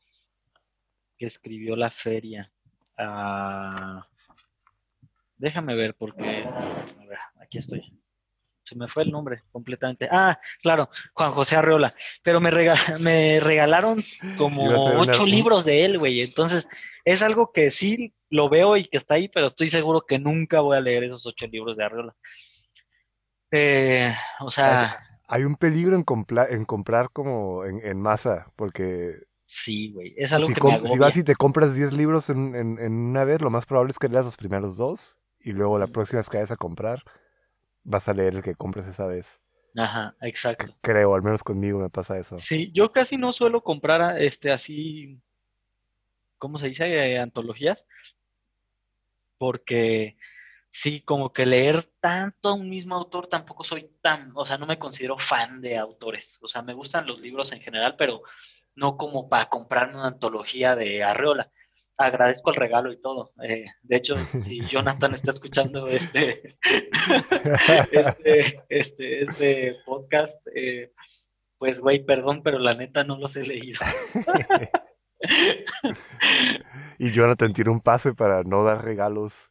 Que 1.17 1.27
escribió 1.27 1.75
La 1.75 1.91
Feria. 1.91 2.51
Ah, 2.97 4.07
déjame 5.37 5.75
ver 5.75 5.95
porque, 5.95 6.43
a 6.43 7.05
ver, 7.05 7.19
aquí 7.41 7.57
estoy. 7.57 7.93
Se 8.63 8.75
me 8.75 8.87
fue 8.87 9.03
el 9.03 9.11
nombre 9.11 9.43
completamente. 9.51 10.07
Ah, 10.09 10.39
claro, 10.61 10.89
Juan 11.13 11.31
José 11.31 11.57
Arreola. 11.57 11.93
Pero 12.23 12.39
me, 12.39 12.51
me 12.99 13.39
regalaron 13.39 14.03
como 14.37 14.63
ocho 14.97 15.25
libros 15.25 15.65
de 15.65 15.83
él, 15.83 15.97
güey. 15.97 16.21
Entonces, 16.21 16.69
es 17.03 17.21
algo 17.21 17.51
que 17.51 17.71
sí 17.71 18.13
lo 18.29 18.49
veo 18.49 18.77
y 18.77 18.85
que 18.85 18.97
está 18.97 19.15
ahí, 19.15 19.27
pero 19.27 19.47
estoy 19.47 19.69
seguro 19.69 20.05
que 20.07 20.19
nunca 20.19 20.61
voy 20.61 20.77
a 20.77 20.81
leer 20.81 21.03
esos 21.03 21.25
ocho 21.25 21.47
libros 21.47 21.75
de 21.75 21.83
Arreola. 21.83 22.15
Eh, 23.51 24.13
o 24.39 24.49
sea... 24.49 25.07
Hay 25.27 25.43
un 25.43 25.55
peligro 25.55 25.95
en, 25.95 26.05
en 26.49 26.65
comprar 26.65 27.09
como 27.11 27.63
en, 27.63 28.01
masa, 28.01 28.51
porque... 28.57 29.15
Sí, 29.45 29.91
güey, 29.91 30.13
es 30.17 30.33
algo 30.33 30.47
si 30.47 30.53
que 30.53 30.61
me 30.61 30.87
Si 30.87 30.97
vas 30.97 31.15
y 31.15 31.23
te 31.23 31.35
compras 31.35 31.75
10 31.75 31.93
libros 31.93 32.29
en, 32.29 32.53
en, 32.55 32.91
una 32.91 33.23
vez, 33.23 33.41
lo 33.41 33.49
más 33.49 33.65
probable 33.65 33.91
es 33.91 33.99
que 33.99 34.09
leas 34.09 34.25
los 34.25 34.35
primeros 34.35 34.75
dos 34.75 35.17
y 35.39 35.51
luego 35.53 35.79
la 35.79 35.87
próxima 35.87 36.19
vez 36.19 36.29
que 36.29 36.37
vayas 36.37 36.51
a 36.51 36.57
comprar, 36.57 37.03
vas 37.83 38.09
a 38.09 38.13
leer 38.13 38.35
el 38.35 38.41
que 38.41 38.55
compres 38.55 38.87
esa 38.87 39.07
vez. 39.07 39.41
Ajá, 39.75 40.15
exacto. 40.21 40.75
Creo, 40.81 41.15
al 41.15 41.21
menos 41.21 41.43
conmigo 41.43 41.79
me 41.79 41.89
pasa 41.89 42.17
eso. 42.17 42.37
Sí, 42.37 42.71
yo 42.73 42.91
casi 42.91 43.17
no 43.17 43.31
suelo 43.31 43.63
comprar 43.63 44.21
este 44.21 44.51
así, 44.51 45.17
¿cómo 46.37 46.57
se 46.57 46.67
dice? 46.67 46.87
Eh, 46.87 47.19
antologías, 47.19 47.85
porque 49.37 50.17
sí, 50.71 51.01
como 51.01 51.31
que 51.31 51.45
leer 51.45 51.83
tanto 51.99 52.49
a 52.49 52.53
un 52.53 52.69
mismo 52.69 52.95
autor 52.95 53.27
tampoco 53.27 53.63
soy 53.63 53.91
tan, 54.01 54.31
o 54.33 54.45
sea, 54.45 54.57
no 54.57 54.65
me 54.65 54.79
considero 54.79 55.17
fan 55.19 55.61
de 55.61 55.77
autores. 55.77 56.39
O 56.41 56.47
sea, 56.47 56.61
me 56.63 56.73
gustan 56.73 57.05
los 57.05 57.19
libros 57.19 57.51
en 57.51 57.61
general, 57.61 57.95
pero 57.97 58.23
no 58.75 58.97
como 58.97 59.29
para 59.29 59.47
comprarme 59.49 59.95
una 59.95 60.07
antología 60.07 60.75
de 60.75 61.03
Arreola. 61.03 61.51
agradezco 61.97 62.49
el 62.49 62.55
regalo 62.55 62.91
y 62.91 62.99
todo. 62.99 63.33
Eh, 63.43 63.65
de 63.83 63.95
hecho, 63.95 64.15
si 64.39 64.61
Jonathan 64.67 65.13
está 65.13 65.31
escuchando 65.31 65.87
este, 65.87 66.57
este, 67.91 68.63
este, 68.69 69.23
este, 69.23 69.75
podcast, 69.85 70.35
eh, 70.55 70.93
pues, 71.57 71.81
güey, 71.81 72.03
perdón, 72.03 72.41
pero 72.43 72.57
la 72.59 72.73
neta 72.73 73.03
no 73.03 73.17
los 73.17 73.35
he 73.35 73.43
leído. 73.43 73.79
y 76.97 77.11
Jonathan 77.11 77.53
tiene 77.53 77.69
un 77.69 77.81
pase 77.81 78.15
para 78.15 78.43
no 78.43 78.63
dar 78.63 78.83
regalos 78.83 79.50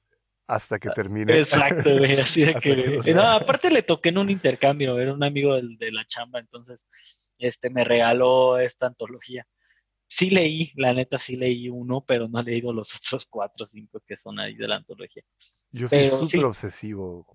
hasta 0.55 0.79
que 0.79 0.91
termine. 0.91 1.37
Exacto, 1.37 1.97
güey, 1.99 2.21
así 2.21 2.43
de 2.43 2.55
que... 3.05 3.13
No, 3.15 3.23
aparte 3.23 3.71
le 3.71 3.83
toqué 3.83 4.11
en 4.11 4.19
un 4.19 4.31
intercambio, 4.31 4.99
era 4.99 5.13
un 5.13 5.23
amigo 5.23 5.61
de 5.61 5.93
la 5.93 6.05
chamba, 6.07 6.41
entonces 6.41 6.85
este, 7.39 7.71
me 7.71 7.85
regaló 7.85 8.59
esta 8.59 8.87
antología 8.87 9.47
sí 10.11 10.29
leí, 10.29 10.73
la 10.75 10.93
neta 10.93 11.19
sí 11.19 11.37
leí 11.37 11.71
uno, 11.71 12.05
pero 12.05 12.29
no 12.29 12.41
he 12.41 12.43
leído 12.45 12.73
los 12.73 12.93
otros 12.97 13.27
cuatro 13.27 13.65
o 13.65 13.67
cinco 13.67 14.03
que 14.07 14.17
son 14.17 14.39
ahí 14.39 14.57
de 14.57 14.69
la 14.69 14.77
antología. 14.77 15.23
Yo 15.71 15.89
soy 15.89 16.09
súper 16.09 16.45
obsesivo. 16.45 17.27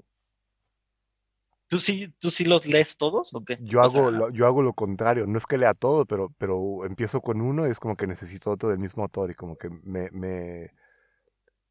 ¿Tú 1.67 1.79
sí, 1.79 2.13
¿Tú 2.19 2.29
sí 2.29 2.45
los 2.45 2.67
lees 2.67 2.95
todos 2.95 3.33
o 3.33 3.43
qué? 3.43 3.57
Yo 3.61 3.81
hago, 3.81 4.11
lo, 4.11 4.29
yo 4.29 4.45
hago 4.45 4.61
lo 4.61 4.73
contrario, 4.73 5.25
no 5.25 5.39
es 5.39 5.47
que 5.47 5.57
lea 5.57 5.73
todo, 5.73 6.05
pero, 6.05 6.31
pero 6.37 6.85
empiezo 6.85 7.21
con 7.21 7.41
uno 7.41 7.65
y 7.65 7.71
es 7.71 7.79
como 7.79 7.95
que 7.95 8.05
necesito 8.05 8.51
otro 8.51 8.69
del 8.69 8.77
mismo 8.77 9.01
autor 9.01 9.31
y 9.31 9.33
como 9.33 9.57
que 9.57 9.69
me, 9.69 10.11
me, 10.11 10.71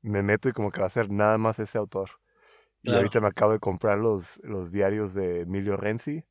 me 0.04 0.22
meto 0.22 0.48
y 0.48 0.52
como 0.52 0.70
que 0.70 0.80
va 0.80 0.86
a 0.86 0.90
ser 0.90 1.10
nada 1.10 1.38
más 1.38 1.58
ese 1.58 1.78
autor. 1.78 2.10
Y 2.82 2.92
ahorita 2.92 3.20
me 3.20 3.28
acabo 3.28 3.52
de 3.52 3.60
comprar 3.60 3.98
los, 3.98 4.40
los 4.44 4.70
diarios 4.70 5.14
de 5.14 5.40
Emilio 5.40 5.76
Renzi 5.76 6.24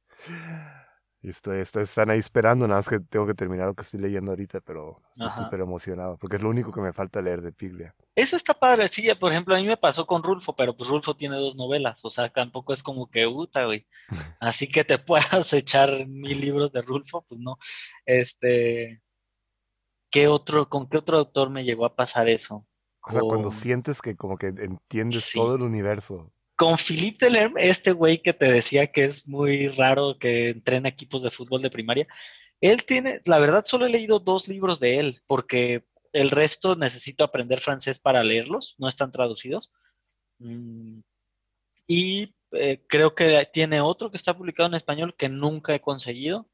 y 1.23 1.29
estoy, 1.29 1.59
están 1.59 2.09
ahí 2.09 2.19
esperando, 2.19 2.67
nada 2.67 2.79
más 2.79 2.89
que 2.89 2.99
tengo 2.99 3.25
que 3.25 3.33
terminar 3.33 3.67
lo 3.67 3.73
que 3.73 3.83
estoy 3.83 4.01
leyendo 4.01 4.31
ahorita, 4.31 4.59
pero 4.59 5.01
estoy 5.09 5.29
súper 5.29 5.61
emocionado, 5.61 6.17
porque 6.17 6.35
es 6.35 6.43
lo 6.43 6.49
único 6.49 6.73
que 6.73 6.81
me 6.81 6.91
falta 6.91 7.21
leer 7.21 7.41
de 7.41 7.53
Piglia. 7.53 7.95
Eso 8.13 8.35
está 8.35 8.53
padre, 8.53 8.89
sí, 8.89 9.07
por 9.17 9.31
ejemplo, 9.31 9.55
a 9.55 9.59
mí 9.59 9.65
me 9.65 9.77
pasó 9.77 10.05
con 10.05 10.21
Rulfo, 10.21 10.53
pero 10.53 10.75
pues 10.75 10.89
Rulfo 10.89 11.15
tiene 11.15 11.37
dos 11.37 11.55
novelas, 11.55 12.03
o 12.03 12.09
sea, 12.09 12.27
tampoco 12.27 12.73
es 12.73 12.83
como 12.83 13.09
que, 13.09 13.25
puta, 13.25 13.63
güey. 13.65 13.87
Así 14.41 14.69
que 14.69 14.83
te 14.83 14.99
puedas 14.99 15.53
echar 15.53 16.07
mil 16.07 16.41
libros 16.41 16.73
de 16.73 16.81
Rulfo, 16.81 17.21
pues 17.21 17.39
no. 17.39 17.57
Este, 18.05 19.01
¿qué 20.11 20.27
otro, 20.27 20.67
con 20.67 20.89
qué 20.89 20.97
otro 20.97 21.17
autor 21.17 21.49
me 21.49 21.63
llegó 21.63 21.85
a 21.85 21.95
pasar 21.95 22.27
eso? 22.27 22.67
O 23.03 23.11
sea, 23.11 23.21
cuando 23.21 23.51
sientes 23.51 24.01
que 24.01 24.15
como 24.15 24.37
que 24.37 24.47
entiendes 24.47 25.31
todo 25.33 25.55
el 25.55 25.61
universo 25.61 26.31
con 26.55 26.77
Philippe 26.77 27.25
Delerme, 27.25 27.67
este 27.67 27.91
güey 27.91 28.21
que 28.21 28.33
te 28.33 28.51
decía 28.51 28.91
que 28.91 29.05
es 29.05 29.27
muy 29.27 29.67
raro 29.67 30.17
que 30.19 30.49
entrena 30.49 30.89
equipos 30.89 31.21
de 31.21 31.31
fútbol 31.31 31.61
de 31.61 31.69
primaria, 31.69 32.07
él 32.61 32.85
tiene, 32.85 33.21
la 33.25 33.39
verdad 33.39 33.65
solo 33.65 33.85
he 33.85 33.89
leído 33.89 34.19
dos 34.19 34.47
libros 34.47 34.79
de 34.79 34.99
él, 34.99 35.21
porque 35.27 35.85
el 36.13 36.29
resto 36.29 36.75
necesito 36.75 37.23
aprender 37.23 37.59
francés 37.59 37.99
para 37.99 38.23
leerlos, 38.23 38.75
no 38.77 38.87
están 38.87 39.11
traducidos. 39.11 39.71
Mm, 40.39 40.99
y 41.87 42.35
eh, 42.51 42.81
creo 42.87 43.15
que 43.15 43.45
tiene 43.51 43.81
otro 43.81 44.11
que 44.11 44.17
está 44.17 44.37
publicado 44.37 44.69
en 44.69 44.75
español 44.75 45.15
que 45.17 45.29
nunca 45.29 45.75
he 45.75 45.81
conseguido. 45.81 46.49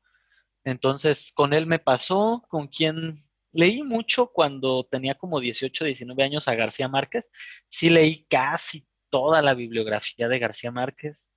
Entonces, 0.63 1.31
con 1.31 1.53
él 1.53 1.67
me 1.67 1.79
pasó, 1.79 2.43
con 2.49 2.67
quien 2.67 3.28
leí 3.51 3.83
mucho 3.83 4.27
cuando 4.27 4.83
tenía 4.85 5.15
como 5.15 5.39
18, 5.39 5.85
19 5.85 6.23
años 6.23 6.47
a 6.47 6.55
García 6.55 6.87
Márquez. 6.87 7.29
Sí 7.69 7.89
leí 7.89 8.25
casi 8.25 8.87
toda 9.09 9.41
la 9.41 9.53
bibliografía 9.53 10.27
de 10.27 10.39
García 10.39 10.71
Márquez. 10.71 11.29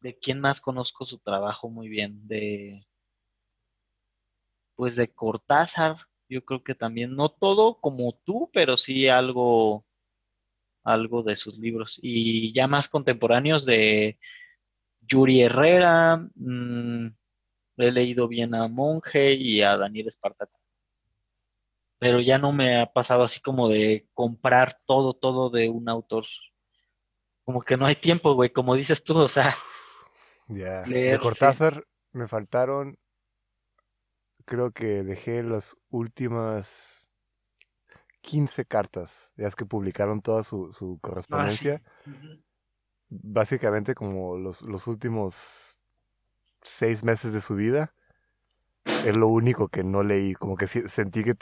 ¿De 0.00 0.18
quién 0.18 0.40
más 0.40 0.60
conozco 0.60 1.06
su 1.06 1.18
trabajo 1.18 1.68
muy 1.70 1.88
bien? 1.88 2.26
De. 2.28 2.86
Pues 4.76 4.94
de 4.96 5.12
Cortázar, 5.12 5.96
yo 6.28 6.44
creo 6.44 6.62
que 6.62 6.74
también, 6.74 7.16
no 7.16 7.30
todo 7.30 7.80
como 7.80 8.12
tú, 8.24 8.50
pero 8.52 8.76
sí 8.76 9.08
algo, 9.08 9.86
algo 10.84 11.22
de 11.22 11.36
sus 11.36 11.58
libros. 11.58 11.98
Y 12.02 12.52
ya 12.52 12.66
más 12.68 12.88
contemporáneos 12.88 13.64
de 13.64 14.18
Yuri 15.00 15.42
Herrera, 15.42 16.18
mm, 16.34 17.08
he 17.78 17.92
leído 17.92 18.28
bien 18.28 18.54
a 18.54 18.68
Monge 18.68 19.34
y 19.34 19.62
a 19.62 19.76
Daniel 19.76 20.08
Espartaco. 20.08 20.58
Pero 21.98 22.20
ya 22.20 22.38
no 22.38 22.52
me 22.52 22.80
ha 22.80 22.92
pasado 22.92 23.24
así 23.24 23.40
como 23.40 23.68
de 23.68 24.08
comprar 24.14 24.80
todo, 24.86 25.14
todo 25.14 25.50
de 25.50 25.70
un 25.70 25.88
autor 25.88 26.24
como 27.46 27.62
que 27.62 27.76
no 27.76 27.86
hay 27.86 27.94
tiempo, 27.94 28.34
güey, 28.34 28.50
como 28.50 28.74
dices 28.74 29.02
tú, 29.02 29.16
o 29.16 29.28
sea. 29.28 29.54
Ya. 30.48 30.82
De 30.82 31.18
Cortázar 31.20 31.88
me 32.12 32.28
faltaron. 32.28 33.00
Creo 34.44 34.70
que 34.70 35.02
dejé 35.02 35.42
las 35.42 35.76
últimas 35.88 37.10
15 38.20 38.64
cartas. 38.64 39.32
Ya 39.36 39.48
es 39.48 39.56
que 39.56 39.66
publicaron 39.66 40.22
toda 40.22 40.44
su, 40.44 40.72
su 40.72 40.94
ah, 40.94 40.98
correspondencia. 41.02 41.82
Básicamente 43.08 43.96
como 43.96 44.36
los, 44.38 44.62
los 44.62 44.86
últimos 44.86 45.80
seis 46.62 47.02
meses 47.02 47.32
de 47.32 47.40
su 47.40 47.56
vida. 47.56 47.92
Es 48.84 49.16
lo 49.16 49.26
único 49.26 49.66
que 49.66 49.82
no 49.82 50.04
leí. 50.04 50.34
Como 50.34 50.56
que 50.56 50.68
sentí 50.68 51.24
que 51.24 51.34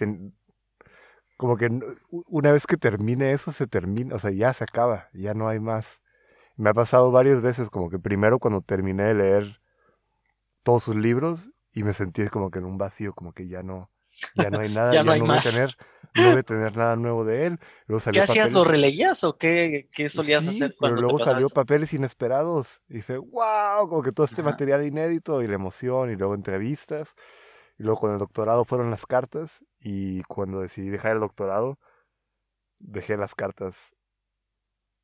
como 1.36 1.56
que 1.56 1.68
una 2.10 2.52
vez 2.52 2.66
que 2.66 2.76
termine 2.76 3.32
eso, 3.32 3.52
se 3.52 3.66
termina, 3.66 4.14
o 4.14 4.18
sea, 4.18 4.30
ya 4.30 4.52
se 4.52 4.64
acaba, 4.64 5.08
ya 5.12 5.34
no 5.34 5.48
hay 5.48 5.60
más. 5.60 6.00
Me 6.56 6.70
ha 6.70 6.74
pasado 6.74 7.10
varias 7.10 7.42
veces, 7.42 7.70
como 7.70 7.90
que 7.90 7.98
primero 7.98 8.38
cuando 8.38 8.60
terminé 8.60 9.04
de 9.04 9.14
leer 9.14 9.60
todos 10.62 10.84
sus 10.84 10.96
libros 10.96 11.50
y 11.72 11.82
me 11.82 11.92
sentí 11.92 12.28
como 12.28 12.50
que 12.50 12.60
en 12.60 12.66
un 12.66 12.78
vacío, 12.78 13.12
como 13.14 13.32
que 13.32 13.48
ya 13.48 13.62
no, 13.62 13.90
ya 14.36 14.50
no 14.50 14.60
hay 14.60 14.68
nada, 14.74 14.92
ya, 14.92 15.02
no, 15.02 15.18
voy 15.18 15.36
a 15.36 15.40
tener, 15.40 15.70
no 16.14 16.30
voy 16.30 16.38
a 16.38 16.42
tener 16.44 16.76
nada 16.76 16.94
nuevo 16.94 17.24
de 17.24 17.46
él. 17.46 17.58
¿Qué 18.12 18.20
hacías? 18.20 18.52
¿Lo 18.52 18.64
releías 18.64 19.24
o 19.24 19.36
qué, 19.36 19.88
qué 19.92 20.08
solías 20.08 20.46
hacer 20.46 20.76
cuando 20.78 20.96
Pero 20.96 21.08
luego 21.08 21.18
salió 21.18 21.50
Papeles 21.50 21.92
Inesperados 21.92 22.80
y 22.88 22.94
dije, 22.94 23.18
wow, 23.18 23.88
como 23.88 24.02
que 24.02 24.12
todo 24.12 24.24
este 24.24 24.44
material 24.44 24.86
inédito 24.86 25.42
y 25.42 25.48
la 25.48 25.54
emoción 25.54 26.12
y 26.12 26.16
luego 26.16 26.34
entrevistas. 26.34 27.14
Y 27.76 27.82
luego 27.82 27.98
con 27.98 28.12
el 28.12 28.18
doctorado 28.18 28.64
fueron 28.64 28.90
las 28.92 29.04
cartas 29.04 29.64
y 29.84 30.22
cuando 30.22 30.62
decidí 30.62 30.88
dejar 30.88 31.12
el 31.12 31.20
doctorado, 31.20 31.78
dejé 32.78 33.18
las 33.18 33.34
cartas. 33.34 33.94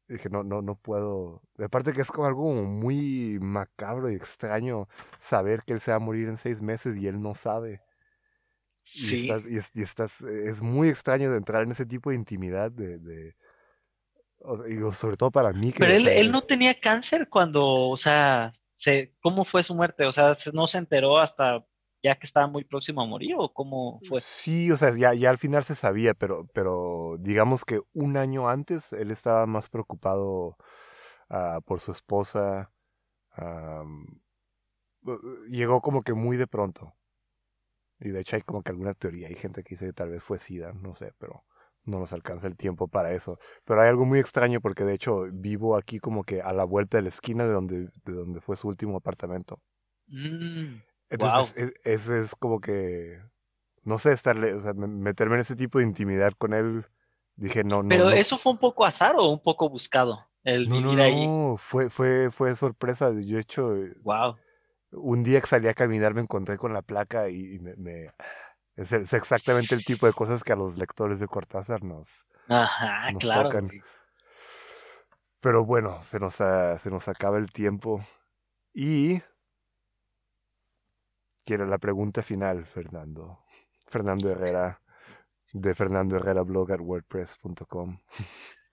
dije, 0.09 0.31
no, 0.31 0.43
no, 0.43 0.63
no 0.63 0.75
puedo. 0.75 1.43
Aparte 1.63 1.93
que 1.93 2.01
es 2.01 2.11
como 2.11 2.27
algo 2.27 2.51
muy 2.55 3.39
macabro 3.41 4.11
y 4.11 4.15
extraño 4.15 4.89
saber 5.19 5.63
que 5.65 5.75
él 5.75 5.81
se 5.81 5.91
va 5.91 5.99
a 5.99 6.01
morir 6.01 6.29
en 6.29 6.39
seis 6.39 6.63
meses 6.63 6.97
y 6.97 7.07
él 7.07 7.21
no 7.21 7.35
sabe. 7.35 7.83
Sí. 8.83 9.29
Y, 9.75 9.83
estás, 9.83 10.23
es, 10.23 10.63
muy 10.63 10.89
extraño 10.89 11.31
de 11.31 11.37
entrar 11.37 11.63
en 11.63 11.73
ese 11.73 11.85
tipo 11.85 12.09
de 12.09 12.17
intimidad 12.17 12.73
de, 12.73 12.99
de 12.99 13.37
y 14.67 14.95
sobre 14.95 15.19
todo 15.19 15.31
para 15.31 15.53
mí. 15.53 15.75
Pero 15.77 15.93
él, 15.93 16.09
él 16.09 16.33
no 16.33 16.41
tenía 16.41 16.75
cáncer 16.75 17.29
cuando, 17.29 17.67
o 17.67 17.97
sea, 17.99 18.55
se, 18.79 19.13
¿cómo 19.21 19.45
fue 19.45 19.63
su 19.63 19.75
muerte? 19.75 20.07
O 20.07 20.13
sea, 20.13 20.39
no 20.55 20.67
se 20.67 20.79
enteró 20.79 21.19
hasta 21.19 21.67
ya 22.03 22.17
que 22.17 22.27
estaba 22.27 22.47
muy 22.47 22.65
próximo 22.65 23.03
a 23.03 23.07
morir 23.07 23.35
o 23.39 23.53
cómo 23.53 24.01
fue? 24.09 24.21
Sí, 24.21 24.71
o 24.71 24.77
sea, 24.77 24.91
ya, 24.97 25.15
ya 25.15 25.31
al 25.31 25.39
final 25.39 25.65
se 25.65 25.75
sabía, 25.75 26.15
pero, 26.15 26.47
pero 26.55 27.17
digamos 27.19 27.65
que 27.65 27.81
un 27.93 28.17
año 28.17 28.49
antes 28.49 28.93
él 28.93 29.11
estaba 29.11 29.47
más 29.47 29.69
preocupado 29.69 30.57
uh, 31.31 31.61
por 31.65 31.81
su 31.81 31.93
esposa. 31.93 32.73
llegó 35.49 35.81
como 35.81 36.03
que 36.03 36.15
muy 36.15 36.37
de 36.37 36.47
pronto. 36.47 36.95
Y 38.01 38.11
de 38.11 38.21
hecho 38.21 38.37
hay 38.37 38.43
como 38.43 38.63
que 38.63 38.71
alguna 38.71 38.95
teoría, 38.95 39.29
hay 39.29 39.35
gente 39.35 39.63
que 39.63 39.71
dice 39.71 39.87
que 39.87 39.93
tal 39.93 40.09
vez 40.09 40.25
fue 40.25 40.39
SIDA, 40.39 40.73
no 40.73 40.95
sé, 40.95 41.13
pero 41.19 41.45
no 41.85 41.99
nos 41.99 42.13
alcanza 42.13 42.47
el 42.47 42.57
tiempo 42.57 42.89
para 42.89 43.13
eso. 43.13 43.39
Pero 43.65 43.83
hay 43.83 43.89
algo 43.89 44.07
muy 44.07 44.19
extraño 44.19 44.61
porque 44.61 44.85
de 44.85 44.95
hecho 44.95 45.27
vivo 45.33 45.77
aquí 45.77 45.99
como 45.99 46.25
que 46.25 46.41
a 46.41 46.53
la 46.53 46.65
vuelta 46.65 46.97
de 46.97 47.03
la 47.03 47.09
esquina 47.11 47.45
de 47.45 47.53
donde, 47.53 47.89
de 48.05 48.13
donde 48.13 48.41
fue 48.41 48.57
su 48.57 48.69
último 48.69 48.97
apartamento. 48.97 49.61
Mm. 50.07 50.81
Entonces, 51.11 51.73
eso 51.85 52.15
es, 52.15 52.35
como 52.37 52.61
que, 52.61 53.19
no 53.83 53.99
sé, 53.99 54.13
estarle, 54.13 54.55
o 54.55 54.61
sea, 54.61 54.73
meterme 54.75 55.35
en 55.35 55.41
ese 55.41 55.57
tipo 55.57 55.79
de 55.79 55.85
intimidad 55.85 56.33
con 56.39 56.55
él, 56.55 56.87
dije, 57.35 57.65
no, 57.65 57.83
no. 57.83 57.89
Pero 57.89 58.11
eso 58.11 58.39
fue 58.39 58.53
un 58.53 58.59
poco 58.59 58.85
azar 58.85 59.17
o 59.19 59.29
un 59.29 59.43
poco 59.43 59.69
buscado, 59.69 60.25
el 60.45 60.69
no, 60.69 60.77
vivir 60.77 60.97
no, 60.97 61.03
ahí. 61.03 61.27
No, 61.27 61.57
fue, 61.59 61.91
fue, 61.91 62.31
fue 62.31 62.55
sorpresa. 62.55 63.11
Yo 63.21 63.39
he 63.39 63.41
hecho, 63.41 63.75
wow. 64.03 64.37
un 64.93 65.25
día 65.25 65.41
que 65.41 65.49
salí 65.49 65.67
a 65.67 65.75
caminar 65.75 66.15
me 66.15 66.21
encontré 66.21 66.57
con 66.57 66.73
la 66.73 66.83
placa 66.83 67.29
y 67.29 67.59
me, 67.59 68.13
es, 68.77 68.93
exactamente 68.93 69.75
el 69.75 69.85
tipo 69.85 70.07
de 70.07 70.13
cosas 70.13 70.45
que 70.45 70.53
a 70.53 70.57
los 70.57 70.77
lectores 70.79 71.19
de 71.19 71.27
Cortázar 71.27 71.83
nos, 71.83 72.25
Ajá, 72.49 73.13
claro. 73.19 73.49
Tocan. 73.49 73.71
Pero 75.41 75.65
bueno, 75.65 76.03
se 76.05 76.21
nos, 76.21 76.35
se 76.35 76.91
nos 76.91 77.09
acaba 77.09 77.39
el 77.39 77.51
tiempo. 77.51 78.05
Y 78.75 79.23
quiero 81.51 81.67
la 81.67 81.79
pregunta 81.79 82.23
final, 82.23 82.65
Fernando. 82.65 83.41
Fernando 83.89 84.31
Herrera, 84.31 84.81
de 85.53 85.75
Fernando 85.75 86.15
Herrera 86.15 86.43
blog 86.43 86.71
at 86.71 86.79
wordpress.com. 86.81 87.99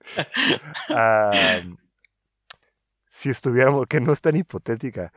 si 3.08 3.30
estuviéramos, 3.30 3.88
que 3.88 4.00
no 4.00 4.12
es 4.12 4.20
tan 4.20 4.36
hipotética, 4.36 5.12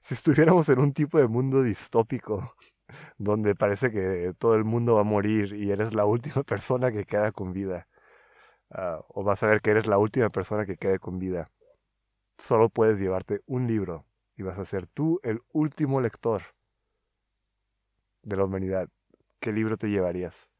si 0.00 0.14
estuviéramos 0.14 0.68
en 0.68 0.78
un 0.78 0.92
tipo 0.92 1.18
de 1.18 1.26
mundo 1.26 1.64
distópico, 1.64 2.54
donde 3.18 3.56
parece 3.56 3.90
que 3.90 4.32
todo 4.38 4.54
el 4.54 4.62
mundo 4.62 4.94
va 4.94 5.00
a 5.00 5.04
morir 5.04 5.54
y 5.54 5.72
eres 5.72 5.92
la 5.92 6.04
última 6.04 6.44
persona 6.44 6.92
que 6.92 7.04
queda 7.04 7.32
con 7.32 7.52
vida. 7.52 7.88
Ah, 8.70 9.00
o 9.08 9.24
vas 9.24 9.42
a 9.42 9.48
ver 9.48 9.60
que 9.60 9.72
eres 9.72 9.88
la 9.88 9.98
última 9.98 10.28
persona 10.28 10.64
que 10.66 10.76
quede 10.76 11.00
con 11.00 11.18
vida. 11.18 11.50
Solo 12.38 12.68
puedes 12.68 13.00
llevarte 13.00 13.40
un 13.46 13.66
libro 13.66 14.06
y 14.36 14.44
vas 14.44 14.60
a 14.60 14.64
ser 14.64 14.86
tú 14.86 15.18
el 15.24 15.42
último 15.52 16.00
lector 16.00 16.55
de 18.26 18.36
la 18.36 18.44
humanidad. 18.44 18.88
¿Qué 19.40 19.52
libro 19.52 19.76
te 19.76 19.88
llevarías? 19.88 20.50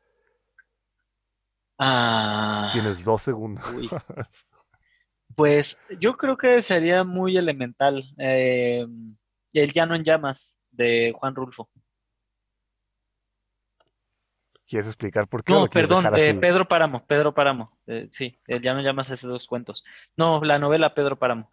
Ah, 1.78 2.70
Tienes 2.72 3.04
dos 3.04 3.22
segundos. 3.22 3.64
uy. 3.76 3.90
Pues 5.34 5.76
yo 6.00 6.16
creo 6.16 6.38
que 6.38 6.62
sería 6.62 7.04
muy 7.04 7.36
elemental. 7.36 8.04
eh, 8.18 8.86
El 9.52 9.72
llano 9.74 9.94
en 9.94 10.02
llamas 10.02 10.56
de 10.70 11.12
Juan 11.18 11.34
Rulfo. 11.34 11.68
¿Quieres 14.66 14.86
explicar 14.86 15.28
por 15.28 15.44
qué? 15.44 15.52
No, 15.52 15.66
perdón, 15.68 16.06
eh? 16.16 16.34
Pedro 16.40 16.66
Páramo, 16.66 17.04
Pedro 17.06 17.34
Páramo. 17.34 17.76
eh, 17.86 18.08
sí, 18.10 18.40
El 18.46 18.62
llano 18.62 18.78
en 18.78 18.86
llamas 18.86 19.10
hace 19.10 19.26
dos 19.26 19.46
cuentos. 19.46 19.84
No, 20.16 20.42
la 20.42 20.58
novela 20.58 20.94
Pedro 20.94 21.18
Páramo. 21.18 21.50